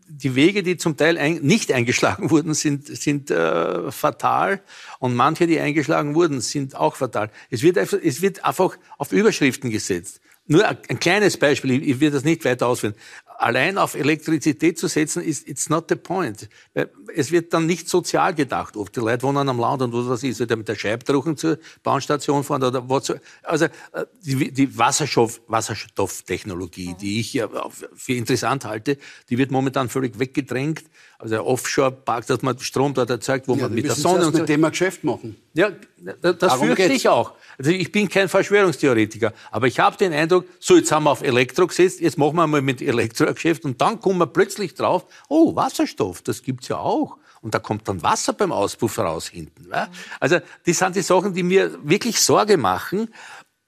[0.09, 4.61] die Wege, die zum Teil ein, nicht eingeschlagen wurden, sind, sind äh, fatal
[4.98, 7.30] und manche, die eingeschlagen wurden, sind auch fatal.
[7.50, 10.20] Es wird einfach, es wird einfach auf Überschriften gesetzt.
[10.46, 12.94] Nur ein, ein kleines Beispiel, ich will das nicht weiter ausführen.
[13.43, 16.49] Allein auf Elektrizität zu setzen, ist it's not the point.
[16.74, 18.76] Weil Es wird dann nicht sozial gedacht.
[18.76, 21.36] Oft die Leute wohnen am Land und was weiß ich, soll der mit der Scheibdrucken
[21.36, 23.07] zur Bahnstation fahren oder was.
[23.07, 27.49] so- Also äh, die, die Wasserstoff, Wasserstofftechnologie, die ich ja
[27.95, 28.97] für interessant halte,
[29.28, 30.84] die wird momentan völlig weggedrängt.
[31.22, 34.40] Also Offshore-Parks, dass man Strom dort erzeugt, wo ja, man mit der Sonne und so.
[34.40, 35.36] mit dem ein Geschäft machen.
[35.54, 36.96] Ja, da- das Darum fürchte geht's.
[36.96, 37.32] ich auch.
[37.58, 41.22] Also ich bin kein Verschwörungstheoretiker, aber ich habe den Eindruck, so jetzt haben wir auf
[41.22, 45.54] Elektro gesetzt, jetzt machen wir mal mit Elektrogeschäft und dann kommen wir plötzlich drauf, oh,
[45.54, 47.18] Wasserstoff, das gibt's ja auch.
[47.40, 49.68] und da kommt dann Wasser beim Auspuff raus hinten.
[49.70, 49.88] Ja?
[50.20, 53.08] Also das sind die Sachen, die mir wirklich Sorge machen.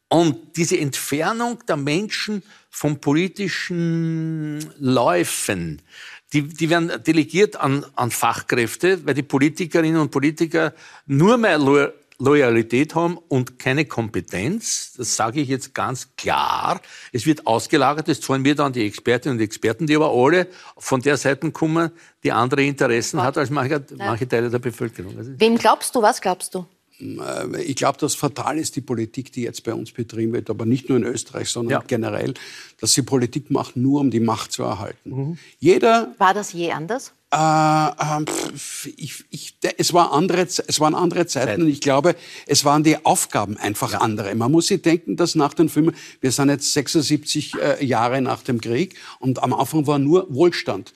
[0.09, 5.83] Und diese Entfernung der Menschen vom politischen Läufen,
[6.33, 10.73] die, die werden delegiert an, an Fachkräfte, weil die Politikerinnen und Politiker
[11.07, 14.93] nur mehr Lo Loyalität haben und keine Kompetenz.
[14.97, 16.81] Das sage ich jetzt ganz klar.
[17.13, 20.47] Es wird ausgelagert, das zahlen wir dann die Expertinnen und Experten, die aber alle
[20.79, 21.91] von der Seite kommen,
[22.23, 25.17] die andere Interessen hat als manche, manche Teile der Bevölkerung.
[25.19, 26.67] Also Wem glaubst du, was glaubst du?
[27.01, 30.67] Äh, Ich glaube, dass fatal ist die Politik, die jetzt bei uns betrieben wird, aber
[30.67, 31.85] nicht nur in Österreich, sondern Ja.
[31.87, 32.35] generell,
[32.81, 35.11] dass sie Politik macht, nur um die Macht zu erhalten.
[35.11, 35.39] Mhm.
[35.59, 37.13] Jeder War das je anders?
[37.31, 38.25] äh,
[38.57, 42.15] pf, ich, ich, es, war andere, es waren andere Zeiten und ich glaube,
[42.47, 44.33] es waren die Aufgaben einfach andere.
[44.37, 48.43] Man muss sich denken, dass nach den Filmen, wir sind jetzt 76 äh, Jahre nach
[48.45, 50.95] dem Krieg und am Anfang war nur Wohlstand.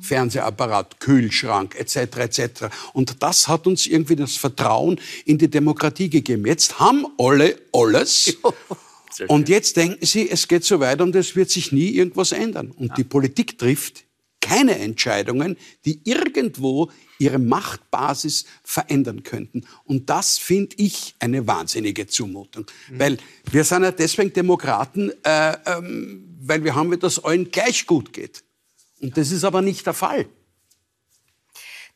[0.00, 1.96] Fernsehapparat, Kühlschrank etc.
[2.18, 2.40] etc.
[2.92, 6.46] Und das hat uns irgendwie das Vertrauen in die Demokratie gegeben.
[6.46, 8.36] Jetzt haben alle alles.
[9.28, 12.70] Und jetzt denken sie, es geht so weiter und es wird sich nie irgendwas ändern.
[12.70, 14.04] Und die Politik trifft
[14.40, 19.66] keine Entscheidungen, die irgendwo ihre Machtbasis verändern könnten.
[19.84, 22.66] Und das finde ich eine wahnsinnige Zumutung.
[22.90, 23.18] Weil
[23.50, 28.14] wir sind ja deswegen Demokraten, äh, ähm, weil wir haben, wie das allen gleich gut
[28.14, 28.42] geht.
[29.00, 30.26] Und das ist aber nicht der Fall.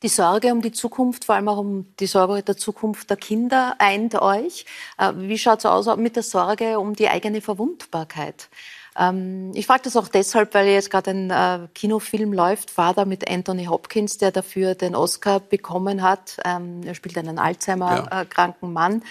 [0.03, 3.75] Die Sorge um die Zukunft, vor allem auch um die Sorge der Zukunft der Kinder,
[3.79, 4.65] eint euch.
[4.97, 8.49] Äh, Wie schaut es aus mit der Sorge um die eigene Verwundbarkeit?
[8.97, 13.29] Ähm, Ich frage das auch deshalb, weil jetzt gerade ein äh, Kinofilm läuft, Vater mit
[13.29, 16.37] Anthony Hopkins, der dafür den Oscar bekommen hat.
[16.43, 19.01] Ähm, Er spielt einen Alzheimer-kranken Mann.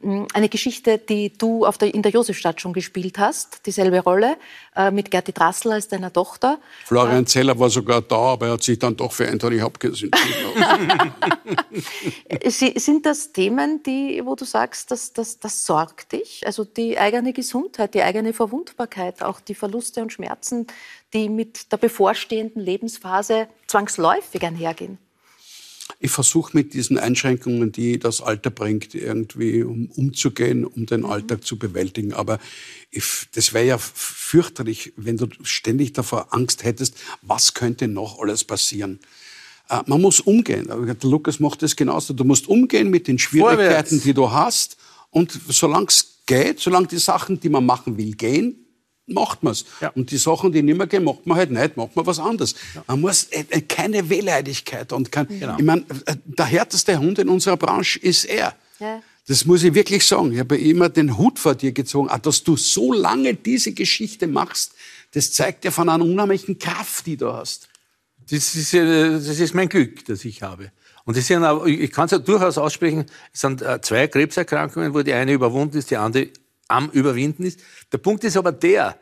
[0.00, 4.36] Mm, Eine Geschichte, die du der, in der Josefstadt schon gespielt hast, dieselbe Rolle,
[4.76, 6.60] äh, mit Gerti Drassler als deiner Tochter.
[6.84, 11.12] Florian Zeller war sogar da, aber er hat sich dann doch für Anthony Hopkins entschieden.
[12.76, 16.46] Sind das Themen, die, wo du sagst, dass das, das sorgt dich?
[16.46, 20.68] Also die eigene Gesundheit, die eigene Verwundbarkeit, auch die Verluste und Schmerzen,
[21.12, 24.98] die mit der bevorstehenden Lebensphase zwangsläufig einhergehen?
[26.00, 31.44] Ich versuche mit diesen Einschränkungen, die das Alter bringt, irgendwie um, umzugehen, um den Alltag
[31.44, 32.12] zu bewältigen.
[32.12, 32.38] Aber
[32.90, 38.44] ich, das wäre ja fürchterlich, wenn du ständig davor Angst hättest, was könnte noch alles
[38.44, 39.00] passieren.
[39.68, 40.70] Äh, man muss umgehen.
[40.70, 42.14] Aber Der Lukas macht das genauso.
[42.14, 44.02] Du musst umgehen mit den Schwierigkeiten, Vorwärts.
[44.02, 44.76] die du hast.
[45.10, 48.67] Und solange es geht, solange die Sachen, die man machen will, gehen,
[49.08, 49.64] macht man es.
[49.94, 52.54] Und die Sachen, die nicht mehr gehen, macht man halt nicht, macht man was anderes.
[52.86, 55.56] Man muss äh, äh, keine Wehleidigkeit und kein, Genau.
[55.58, 58.54] ich meine, äh, der härteste Hund in unserer Branche ist er.
[58.78, 59.02] Ja.
[59.26, 60.32] Das muss ich wirklich sagen.
[60.32, 62.08] Ich habe immer den Hut vor dir gezogen.
[62.08, 64.72] Auch, dass du so lange diese Geschichte machst,
[65.12, 67.68] das zeigt ja von einer unheimlichen Kraft, die du hast.
[68.30, 70.70] Das ist, das ist mein Glück, das ich habe.
[71.04, 75.00] Und es sind ich kann es ja durchaus aussprechen, es sind äh, zwei Krebserkrankungen, wo
[75.00, 76.28] die eine überwunden ist, die andere
[76.68, 77.60] am Überwinden ist.
[77.92, 78.98] Der Punkt ist aber der,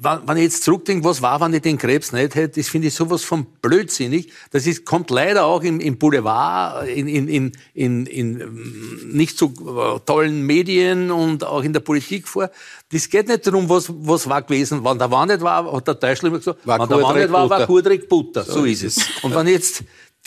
[0.00, 2.94] wenn ich jetzt zurückdenke, was war, wenn ich den Krebs nicht hätte, das finde ich
[2.94, 4.30] sowas von blödsinnig.
[4.52, 9.36] Das ist, kommt leider auch im, im Boulevard, in, in, in, in, in ähm, nicht
[9.36, 12.48] so äh, tollen Medien und auch in der Politik vor.
[12.92, 14.84] Das geht nicht darum, was, was war gewesen.
[14.84, 17.32] Wenn der Wann nicht war, hat der Teichler immer gesagt, War wenn der Kurdreck nicht
[17.32, 17.66] war, war Butter.
[17.66, 18.44] Kurdreck Butter.
[18.44, 18.98] So, ist es.
[19.22, 19.82] Und wenn ich jetzt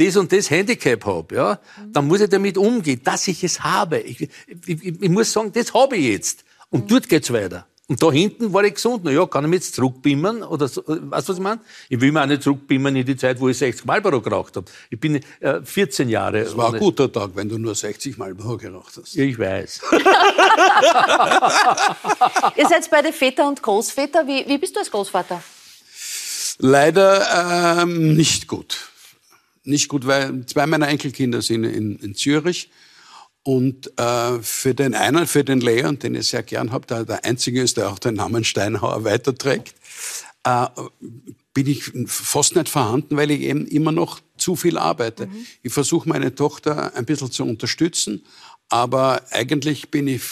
[0.06, 1.60] das und das Handicap habe, ja,
[1.91, 3.99] dann muss ich damit umgehen, dass ich es habe.
[3.99, 4.22] Ich,
[4.66, 6.43] ich, ich, muss sagen, das habe ich jetzt.
[6.70, 7.66] Und dort geht's weiter.
[7.88, 9.02] Und da hinten war ich gesund.
[9.04, 10.43] Na ja, kann ich mich jetzt zurückbeamen?
[10.43, 11.60] Oder so, äh, weißt du, was ich meine?
[11.89, 14.66] Ich will mich auch nicht zurückbeamen in die Zeit, wo ich 60 Marlboro geraucht habe.
[14.89, 16.45] Ich bin äh, 14 Jahre.
[16.45, 19.14] Das war ein guter Tag, wenn du nur 60 Mal geraucht hast.
[19.14, 19.82] Ja, ich weiß.
[22.56, 24.26] Ihr seid beide Väter und Großväter.
[24.26, 25.43] Wie, wie bist du als Großvater?
[26.60, 28.90] Leider ähm, nicht gut.
[29.64, 32.70] Nicht gut, weil zwei meiner Enkelkinder sind in, in Zürich.
[33.43, 37.26] Und äh, für den einen, für den Leon, den ich sehr gern habe, der der
[37.26, 39.76] einzige ist, der auch den Namen Steinhauer weiterträgt,
[40.43, 40.68] äh,
[41.53, 45.28] bin ich fast nicht vorhanden, weil ich eben immer noch zu viel arbeite.
[45.64, 48.24] Ich versuche meine Tochter ein bisschen zu unterstützen,
[48.70, 50.24] aber eigentlich bin ich,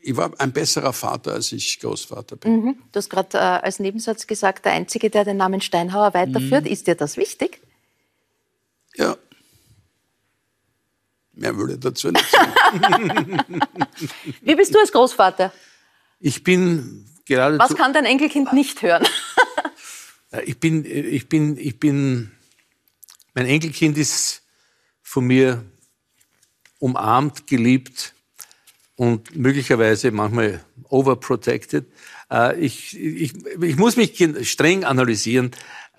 [0.00, 2.64] ich war ein besserer Vater, als ich Großvater bin.
[2.64, 2.76] Mhm.
[2.90, 6.64] Du hast gerade äh, als Nebensatz gesagt, der Einzige, der den Namen Steinhauer weiterführt.
[6.64, 6.70] Mhm.
[6.70, 7.60] Ist dir das wichtig?
[8.96, 9.16] Ja.
[11.32, 13.38] Mehr würde dazu nicht sagen.
[14.42, 15.52] Wie bist du als Großvater?
[16.18, 19.06] Ich bin gerade Was kann dein Enkelkind nicht hören?
[20.44, 22.32] Ich bin, ich bin, ich bin,
[23.34, 24.42] mein Enkelkind ist
[25.02, 25.64] von mir
[26.78, 28.12] umarmt, geliebt
[28.96, 31.86] und möglicherweise manchmal overprotected.
[32.30, 35.52] Äh, ich, ich, ich muss mich streng analysieren.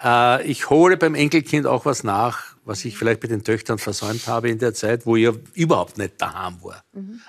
[0.04, 4.28] Äh, ich hole beim Enkelkind auch was nach, was ich vielleicht bei den Töchtern versäumt
[4.28, 6.84] habe in der Zeit, wo ich ja überhaupt nicht daheim war.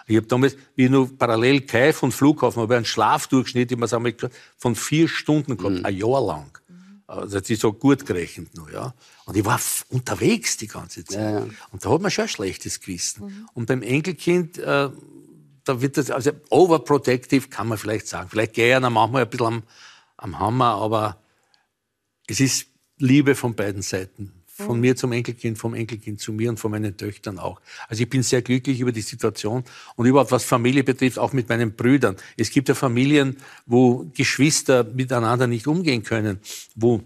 [0.07, 4.15] Ich habe damals, wie nur parallel Kaif und Flughafen, habe einen Schlafdurchschnitt, ich muss einmal
[4.57, 6.59] von vier Stunden gehabt, ein Jahr lang.
[7.07, 8.93] Also das ist so gut gerechnet nur, ja.
[9.25, 9.59] Und ich war
[9.89, 11.45] unterwegs die ganze Zeit.
[11.71, 13.49] Und da hat man schon ein schlechtes Gewissen.
[13.55, 14.91] Und beim Enkelkind, äh,
[15.65, 18.29] da wird das, also overprotective kann man vielleicht sagen.
[18.29, 19.63] Vielleicht gehe ich dann manchmal ein bisschen am,
[20.19, 21.19] am Hammer, aber
[22.29, 22.67] es ist
[22.99, 24.33] Liebe von beiden Seiten.
[24.47, 27.61] Von mir zum Enkelkind, vom Enkelkind zu mir und von meinen Töchtern auch.
[27.87, 29.63] Also ich bin sehr glücklich über die Situation
[29.95, 32.17] und überhaupt was Familie betrifft, auch mit meinen Brüdern.
[32.37, 36.41] Es gibt ja Familien, wo Geschwister miteinander nicht umgehen können,
[36.75, 37.05] wo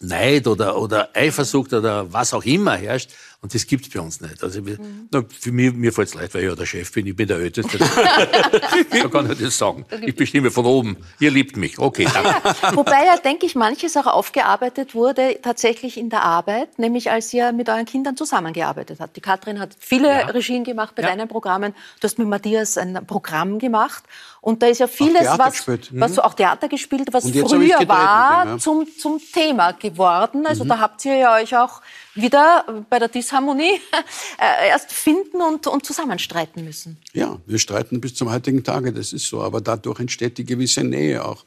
[0.00, 3.12] Neid oder, oder Eifersucht oder was auch immer herrscht.
[3.40, 4.42] Und das gibt's bei uns nicht.
[4.42, 4.78] Also wir,
[5.12, 7.36] na, für mich, mir fällt's leid, weil ich ja der Chef bin, ich bin der
[7.38, 7.78] Älteste.
[9.00, 9.84] so kann ich das sagen.
[10.04, 10.96] Ich bestimme von oben.
[11.20, 11.78] Ihr liebt mich.
[11.78, 12.34] Okay, danke.
[12.76, 17.52] Wobei ja, denke ich, manches auch aufgearbeitet wurde tatsächlich in der Arbeit, nämlich als ihr
[17.52, 19.14] mit euren Kindern zusammengearbeitet habt.
[19.16, 21.74] Die Katrin hat viele Regien gemacht bei deinen Programmen.
[22.00, 24.02] Du hast mit Matthias ein Programm gemacht.
[24.40, 25.90] Und da ist ja vieles, was, gespielt.
[25.92, 28.58] was so auch Theater gespielt, was früher gedreht war, ja.
[28.58, 30.46] zum, zum Thema geworden.
[30.46, 30.68] Also Mhm.
[30.68, 31.82] da habt ihr ja euch auch
[32.20, 33.80] wieder bei der Disharmonie
[34.38, 36.98] äh, erst finden und, und zusammenstreiten müssen.
[37.12, 39.42] Ja, wir streiten bis zum heutigen Tage, das ist so.
[39.42, 41.44] Aber dadurch entsteht die gewisse Nähe auch.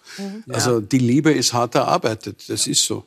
[0.49, 3.05] Also die Liebe ist hart erarbeitet, das ist so.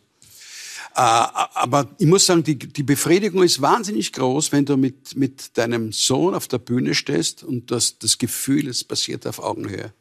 [0.96, 5.58] Äh, aber ich muss sagen, die, die Befriedigung ist wahnsinnig groß, wenn du mit, mit
[5.58, 9.92] deinem Sohn auf der Bühne stehst und das, das Gefühl, es passiert auf Augenhöhe.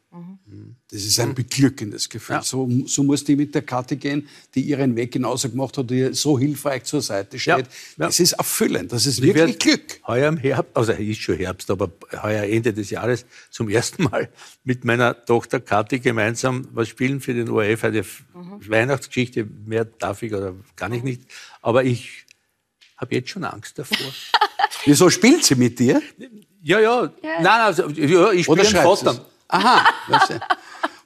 [0.91, 2.39] Das ist ein beglückendes Gefühl.
[2.43, 5.99] So, so muss die mit der Kathi gehen, die ihren Weg genauso gemacht hat, die
[5.99, 7.65] ihr so hilfreich zur Seite steht.
[7.97, 8.07] ja.
[8.07, 9.99] Es ist erfüllend, das ist Ich wirklich Glück.
[10.05, 11.91] Heuer im Herbst, also ist schon Herbst, aber
[12.21, 14.29] heuer Ende des Jahres zum ersten Mal
[14.63, 18.23] mit meiner Tochter Kathi gemeinsam was spielen für den ORF, eine F-
[18.67, 19.47] Weihnachtsgeschichte.
[19.65, 21.21] Mehr darf ich oder kann ich nicht.
[21.61, 22.25] Aber ich
[22.97, 23.97] habe jetzt schon Angst davor.
[24.85, 26.01] Wieso spielt sie mit dir?
[26.61, 28.63] ja, ja, nein, also, ja, ich spiele
[29.05, 29.25] Vater.
[29.53, 30.39] Aha, weißt du.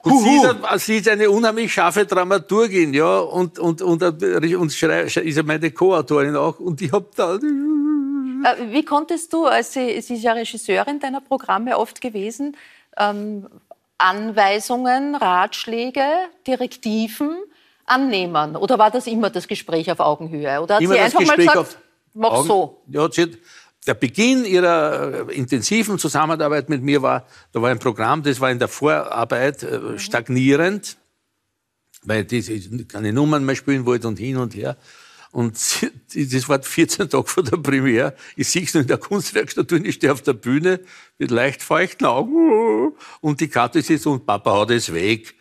[0.04, 4.72] Und sie ist, ein- sie ist eine unheimlich scharfe Dramaturgin, ja, und, und, und, und
[4.72, 9.74] schrei, ist ja meine Co-Autorin auch, und ich habe da, Äh, Wie konntest du, als
[9.74, 12.56] sie, sie ist ja Regisseurin deiner Programme oft gewesen,
[12.98, 13.48] ähm,
[13.98, 16.06] Anweisungen, Ratschläge,
[16.45, 17.36] Direktiven
[17.86, 18.56] annehmen?
[18.56, 20.62] Oder war das immer das Gespräch auf Augenhöhe?
[20.62, 21.84] Oder hat immer sie das einfach Gespräch mal auf gesagt,
[22.14, 22.82] mach Augen- so?
[22.88, 23.30] Ja, sie hat,
[23.88, 28.52] der Beginn ihrer äh, intensiven Zusammenarbeit mit mir war, da war ein Programm, das war
[28.52, 30.98] in der Vorarbeit äh, stagnierend,
[32.04, 34.78] weil die keine Nummern mehr spielen wollte und hin und her.
[35.32, 35.56] Und
[36.14, 38.16] das war 14 Tage vor der Premiere.
[38.36, 40.80] Ich sehe nur in der Kunstwerkstatt und ich stehe auf der Bühne
[41.18, 42.94] mit leicht feuchten Augen.
[43.20, 45.36] Und die Karte sitzt und Papa haut es weg.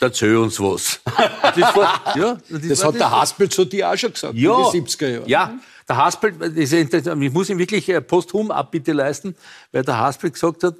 [0.00, 1.00] Erzähl uns was.
[1.54, 4.72] Das, war, ja, Das war hat der Haspel zu dir auch schon gesagt, ja, in
[4.72, 5.28] den 70er Jahren.
[5.28, 9.34] Ja, der Haspel, ja ich muss ihm wirklich äh, posthum Abbitte leisten,
[9.72, 10.76] weil der Haspel gesagt hat,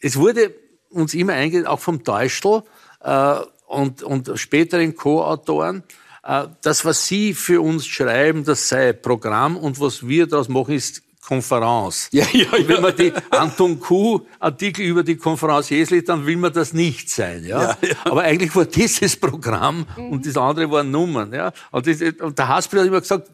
[0.00, 0.54] es wurde
[0.90, 2.62] uns immer eingegangen, auch vom Teustl
[3.00, 5.82] äh, und, und späteren Co-Autoren,
[6.22, 10.74] äh, das, was Sie für uns schreiben, das sei Programm und was wir daraus machen,
[10.74, 12.08] ist Konferenz.
[12.12, 12.80] Ja, ja, Und Wenn ja.
[12.80, 17.44] man die Anton Kuh Artikel über die Konferenz liest, dann will man das nicht sein.
[17.44, 17.62] Ja?
[17.62, 17.94] Ja, ja.
[18.04, 21.32] Aber eigentlich war dieses Programm und das andere waren Nummern.
[21.32, 21.52] Ja?
[21.70, 23.30] Und, das, und der Haspel hat immer gesagt,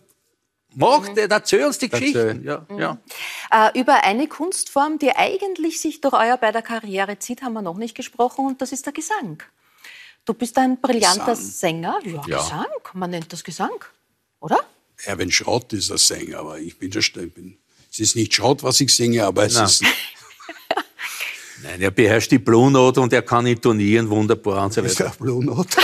[0.76, 1.16] mach mhm.
[1.16, 2.12] erzähl uns die Erzähl.
[2.12, 2.44] Geschichten.
[2.44, 2.98] Ja, ja.
[3.72, 7.76] Äh, über eine Kunstform, die eigentlich sich durch euer beider Karriere zieht, haben wir noch
[7.76, 9.42] nicht gesprochen, und das ist der Gesang.
[10.24, 11.50] Du bist ein brillanter Gesang.
[11.82, 11.98] Sänger.
[12.04, 12.38] Ja, Ja.
[12.38, 13.84] Gesang, man nennt das Gesang,
[14.40, 14.58] oder?
[15.04, 17.56] Erwin Schrott ist ein Sänger, aber ich bin der St- ich bin,
[17.90, 19.64] Es ist nicht Schrott, was ich singe, aber es Nein.
[19.64, 19.82] ist
[21.62, 25.10] Nein, er beherrscht die Blue Note und er kann intonieren wunderbar und so Ist weiter.
[25.10, 25.76] der Blue Note.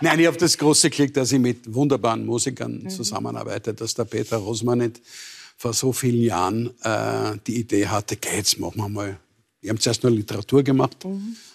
[0.00, 4.36] Nein, ich habe das große Glück, dass ich mit wunderbaren Musikern zusammenarbeite, dass der Peter
[4.38, 5.00] Rosmanet
[5.56, 9.18] vor so vielen Jahren äh, die Idee hatte, geh, jetzt machen wir mal.
[9.60, 10.96] Wir haben zuerst nur Literatur gemacht,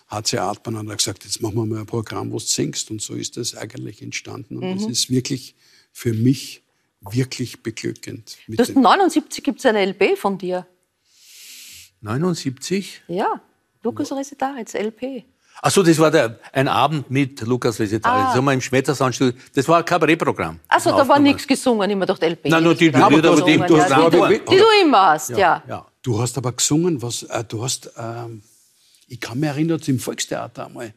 [0.09, 2.91] HC Artmann hat gesagt, jetzt machen wir mal ein Programm, wo du singst.
[2.91, 4.57] Und so ist das eigentlich entstanden.
[4.57, 4.89] Und es Mhm.
[4.91, 5.55] ist wirklich
[5.93, 6.61] für mich
[7.09, 8.37] wirklich beglückend.
[8.47, 10.67] Mit Du hast den- 79 gibt es eine LP von dir.
[12.01, 13.01] 79?
[13.07, 13.41] Ja,
[13.83, 15.23] Lukas Resetaritz, LP.
[15.63, 18.19] Ach so, das war der, ein Abend mit Lukas Resetaritz.
[18.19, 18.25] Ah.
[18.27, 19.39] Das haben wir im Schmettersoundstudio.
[19.53, 20.59] Das war ein Kabarettprogramm.
[20.67, 22.49] Also da war nichts gesungen, immer durch die LP.
[22.49, 24.29] Nein, nur die Lieder, aber die- gesungen, du ja, hast die, Radioen.
[24.45, 25.63] du, die du immer hast, ja.
[25.67, 25.85] ja.
[26.01, 28.41] Du hast aber gesungen, was, äh, du hast, ähm,
[29.07, 30.95] ich kann mich erinnern, im Volkstheater einmal.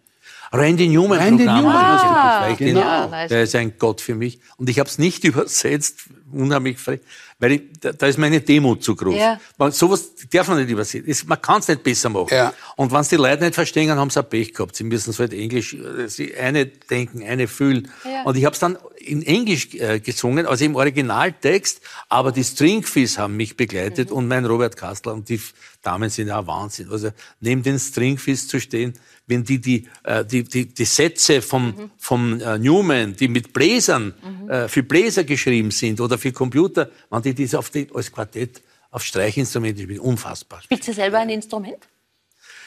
[0.52, 1.18] Randy Newman.
[1.18, 1.62] Randy Programm.
[1.64, 2.80] Newman, Ah, genau.
[2.80, 3.28] Ja, nice.
[3.28, 4.40] Der ist ein Gott für mich.
[4.56, 6.00] Und ich habe es nicht übersetzt,
[6.32, 7.00] unheimlich frech,
[7.38, 9.14] weil ich, da, da ist meine Demut zu groß.
[9.14, 9.40] Ja.
[9.56, 11.08] Man, sowas darf man nicht übersetzen.
[11.08, 12.28] Es- Man kann es nicht besser machen.
[12.32, 12.52] Ja.
[12.76, 14.74] Und wenn es die Leute nicht verstehen, dann haben sie auch Pech gehabt.
[14.74, 17.88] Sie müssen es halt Englisch, äh, sie eine denken, eine fühlen.
[18.04, 18.22] Ja.
[18.24, 23.18] Und ich habe es dann in Englisch äh, gesungen, also im Originaltext, aber die Stringfis
[23.18, 24.16] haben mich begleitet Mhm.
[24.16, 25.40] und mein Robert Kastler und die
[25.82, 26.90] Damen sind ja Wahnsinn.
[26.90, 28.94] Also neben den Stringfis zu stehen,
[29.26, 31.90] wenn die die, äh, die, die, die Sätze vom, Mhm.
[31.96, 34.14] vom äh, Newman, die mit Bläsern,
[34.48, 38.62] äh, für Bläser geschrieben sind oder für Computer, wenn die das auf die, als Quartett
[38.90, 40.62] auf Streichinstrumente spielen, unfassbar.
[40.62, 41.88] Spielst du selber ein Instrument?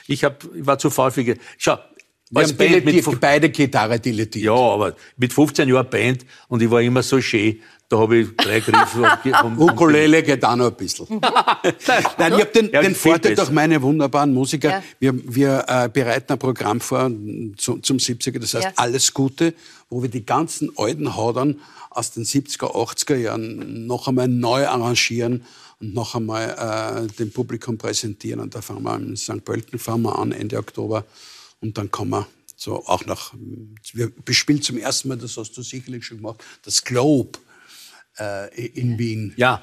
[0.08, 1.38] Ich, hab, ich war zu faul für...
[1.58, 1.78] Schau,
[2.30, 4.46] Wir als haben Band mit, beide Gitarre dilettiert.
[4.46, 8.36] ja, aber mit 15 Jahren Band und ich war immer so schön, da habe ich
[8.36, 9.20] drei Griffe.
[9.58, 11.08] Ukulele geht auch noch ein bisschen.
[12.18, 14.70] Nein, ich habe den, Ja, den Vorteil durch meine wunderbaren Musiker.
[14.70, 14.84] Ja.
[15.00, 17.10] Wir, wir äh, bereiten ein Programm vor
[17.56, 18.74] zu, zum 70er, das heißt Ja.
[18.76, 19.54] Alles Gute,
[19.90, 25.46] wo wir die ganzen alten Haudern aus den 70er, 80er Jahren noch einmal neu arrangieren
[25.80, 28.42] und noch einmal äh, dem Publikum präsentieren.
[28.42, 29.46] Und da fangen wir in St.
[29.46, 31.06] Pölten fahren wir an, Ende Oktober.
[31.62, 32.28] Und dann kommen wir
[32.58, 33.34] so auch nach,
[33.94, 37.40] wir bespielen zum ersten Mal, das hast du sicherlich schon gemacht, das Globe
[38.20, 39.34] äh, in Wien.
[39.38, 39.62] Ja,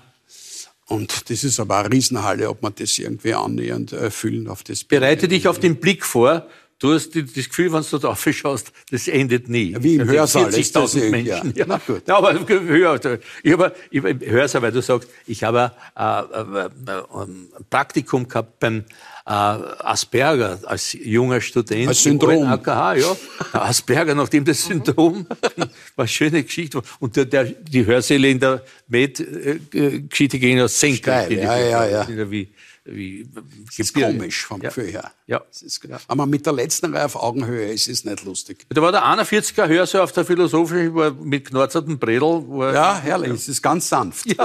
[0.86, 4.84] Und das ist aber eine Riesenhalle, ob man das irgendwie annähernd äh, füllen auf das
[4.84, 6.46] bereite dich auf den Blick vor.
[6.84, 9.74] Du hast das Gefühl, wenn du da schaust, das endet nie.
[9.80, 11.54] wie im Hörsaal ist das 40.000 irgendwie, Menschen.
[11.56, 11.64] ja.
[11.66, 12.02] Na gut.
[12.06, 13.00] Ja, aber höher.
[13.42, 17.48] Ich habe ich hab, im Hörsaal, weil du sagst, ich habe äh, äh, äh, ein
[17.70, 18.84] Praktikum gehabt beim
[19.24, 21.88] äh, Asperger als junger Student.
[21.88, 22.44] Als Syndrom.
[22.44, 23.16] AKH, ja.
[23.54, 25.26] Asperger, nachdem das Syndrom
[25.56, 26.82] war eine schöne Geschichte.
[27.00, 30.98] Und der, der, die Hörsäle in der Med-Geschichte gehen ja senken.
[30.98, 32.30] Steil, ja, ja, ja.
[32.30, 32.52] Wie,
[32.84, 33.26] wie,
[33.66, 34.68] Das ist komisch vom ja.
[34.68, 35.10] Gefühl her.
[35.26, 35.40] Ja.
[35.48, 38.66] Das ist, aber mit der letzten Reihe auf Augenhöhe ist es nicht lustig.
[38.68, 42.44] Da war der 41er Hörsaal auf der Philosophischen, war mit knarzertem Bredel.
[42.74, 43.32] Ja, herrlich.
[43.32, 44.26] Es ist ganz sanft.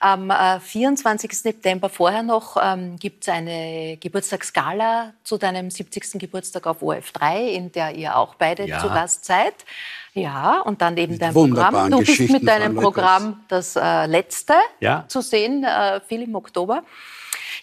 [0.00, 1.32] Am äh, 24.
[1.32, 6.18] September vorher noch ähm, gibt es eine Geburtstagsgala zu deinem 70.
[6.20, 8.80] Geburtstag auf OF3, in der ihr auch beide Ja.
[8.80, 9.54] zu Gast seid.
[10.12, 12.04] Ja, und dann eben dein wunderbaren Programm.
[12.04, 12.76] Du bist mit deinem.
[12.76, 15.06] Programm das äh, letzte Ja.
[15.08, 16.82] zu sehen, äh, viel im Oktober.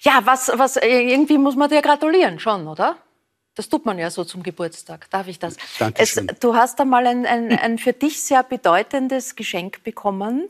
[0.02, 2.98] Ja, was, was, äh, irgendwie muss man dir gratulieren schon, oder?
[3.56, 5.10] Das tut man ja so zum Geburtstag.
[5.10, 5.58] Darf ich das?
[5.80, 6.30] Dankeschön.
[6.30, 10.48] Es, du hast einmal ein, ein, ein für dich sehr bedeutendes Geschenk bekommen,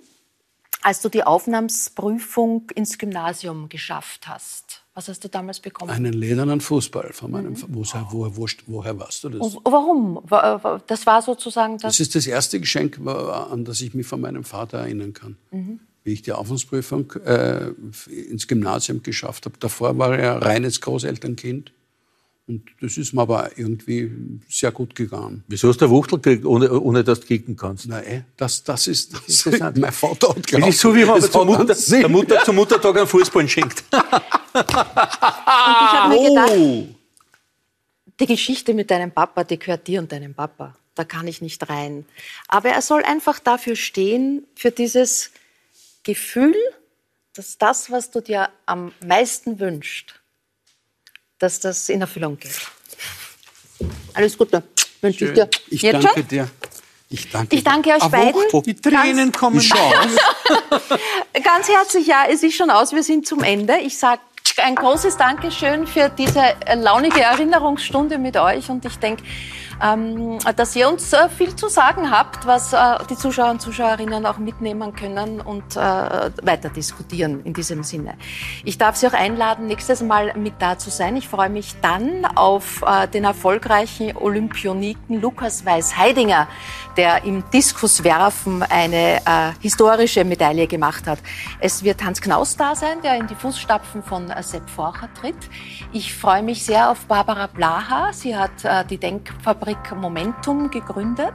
[0.84, 4.84] als du die Aufnahmsprüfung ins Gymnasium geschafft hast.
[4.94, 5.90] Was hast du damals bekommen?
[5.92, 7.56] Einen ledernen Fußball von meinem.
[7.70, 9.56] Woher, woher, woher, woher weißt du das?
[9.56, 10.20] Und warum?
[10.26, 11.94] Wa- wa- Das war sozusagen das.
[11.94, 15.38] Das ist das erste Geschenk, an das ich mich von meinem Vater erinnern kann.
[16.10, 17.68] Wie ich die Aufnahmsprüfung äh,
[18.10, 19.58] ins Gymnasium geschafft habe.
[19.60, 21.72] Davor war er reines Großelternkind.
[22.48, 24.12] Und das ist mir aber irgendwie
[24.50, 25.44] sehr gut gegangen.
[25.48, 27.86] Wieso hast du eine Wuchtel gekriegt, ohne, ohne dass du kicken kannst?
[27.88, 29.78] Na, eh, das, das ist, das interessant.
[29.78, 33.06] mein Vater hat Das ist so, wie man zur Mutter, der Mutter zum Muttertag einen
[33.06, 33.84] Fußball schenkt.
[33.92, 34.02] Und
[34.66, 36.88] ich habe mir gedacht, Oh!
[38.20, 40.76] die Geschichte mit deinem Papa, die gehört dir und deinem Papa.
[40.96, 42.04] Da kann ich nicht rein.
[42.48, 45.30] Aber er soll einfach dafür stehen, für dieses
[46.04, 46.56] Gefühl,
[47.34, 50.20] dass das, was du dir am meisten wünschst,
[51.38, 52.60] dass das in Erfüllung geht.
[54.14, 54.64] Alles Gute
[55.02, 55.50] wünsche ich dir.
[55.70, 56.28] Ich Jetzt danke schon?
[56.28, 56.50] dir.
[57.12, 58.64] Ich danke, Ich danke euch beiden.
[58.66, 59.62] Die Tränen kommen.
[59.62, 59.92] Schau.
[61.44, 63.78] Ganz herzlich, ja, es ist schon aus, wir sind zum Ende.
[63.80, 64.22] Ich sage
[64.58, 66.44] ein großes Dankeschön für diese
[66.76, 69.24] launige Erinnerungsstunde mit euch und ich denke,
[69.82, 72.78] ähm, dass ihr uns äh, viel zu sagen habt, was äh,
[73.10, 78.16] die Zuschauer und Zuschauerinnen auch mitnehmen können und äh, weiter diskutieren in diesem Sinne.
[78.66, 81.16] Ich darf Sie auch einladen, nächstes Mal mit da zu sein.
[81.16, 86.48] Ich freue mich dann auf äh, den erfolgreichen Olympioniken Lukas Weiß-Heidinger,
[86.98, 91.20] der im Diskuswerfen eine äh, historische Medaille gemacht hat.
[91.60, 95.38] Es wird Hans Knaus da sein, der in die Fußstapfen von äh, Sepp Forcher tritt.
[95.94, 98.12] Ich freue mich sehr auf Barbara Blaha.
[98.14, 98.52] Sie hat
[98.90, 101.34] die Denkfabrik Momentum gegründet,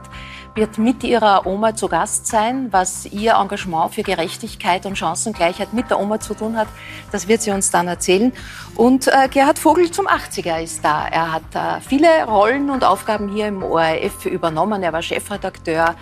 [0.55, 2.67] wird mit ihrer Oma zu Gast sein.
[2.71, 6.67] Was ihr Engagement für Gerechtigkeit und Chancengleichheit mit der Oma zu tun hat,
[7.11, 8.31] das wird sie uns dann erzählen.
[8.75, 11.07] Und äh, Gerhard Vogel zum 80er ist da.
[11.07, 14.83] Er hat äh, viele Rollen und Aufgaben hier im ORF übernommen.
[14.83, 15.95] Er war Chefredakteur,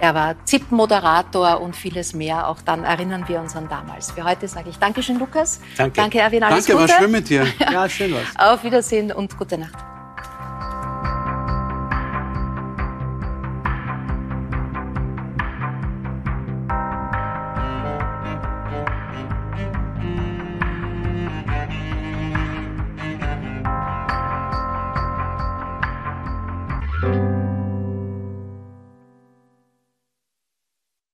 [0.00, 2.48] er war ZIP-Moderator und vieles mehr.
[2.48, 4.12] Auch dann erinnern wir uns an damals.
[4.12, 5.60] Für heute sage ich Dankeschön, Lukas.
[5.76, 6.00] Danke.
[6.00, 6.42] Danke, Erwin.
[6.42, 6.98] Alles Danke, war Gute.
[7.00, 7.46] schön mit dir.
[7.70, 8.22] Ja, schön was.
[8.36, 9.97] Auf Wiedersehen und gute Nacht.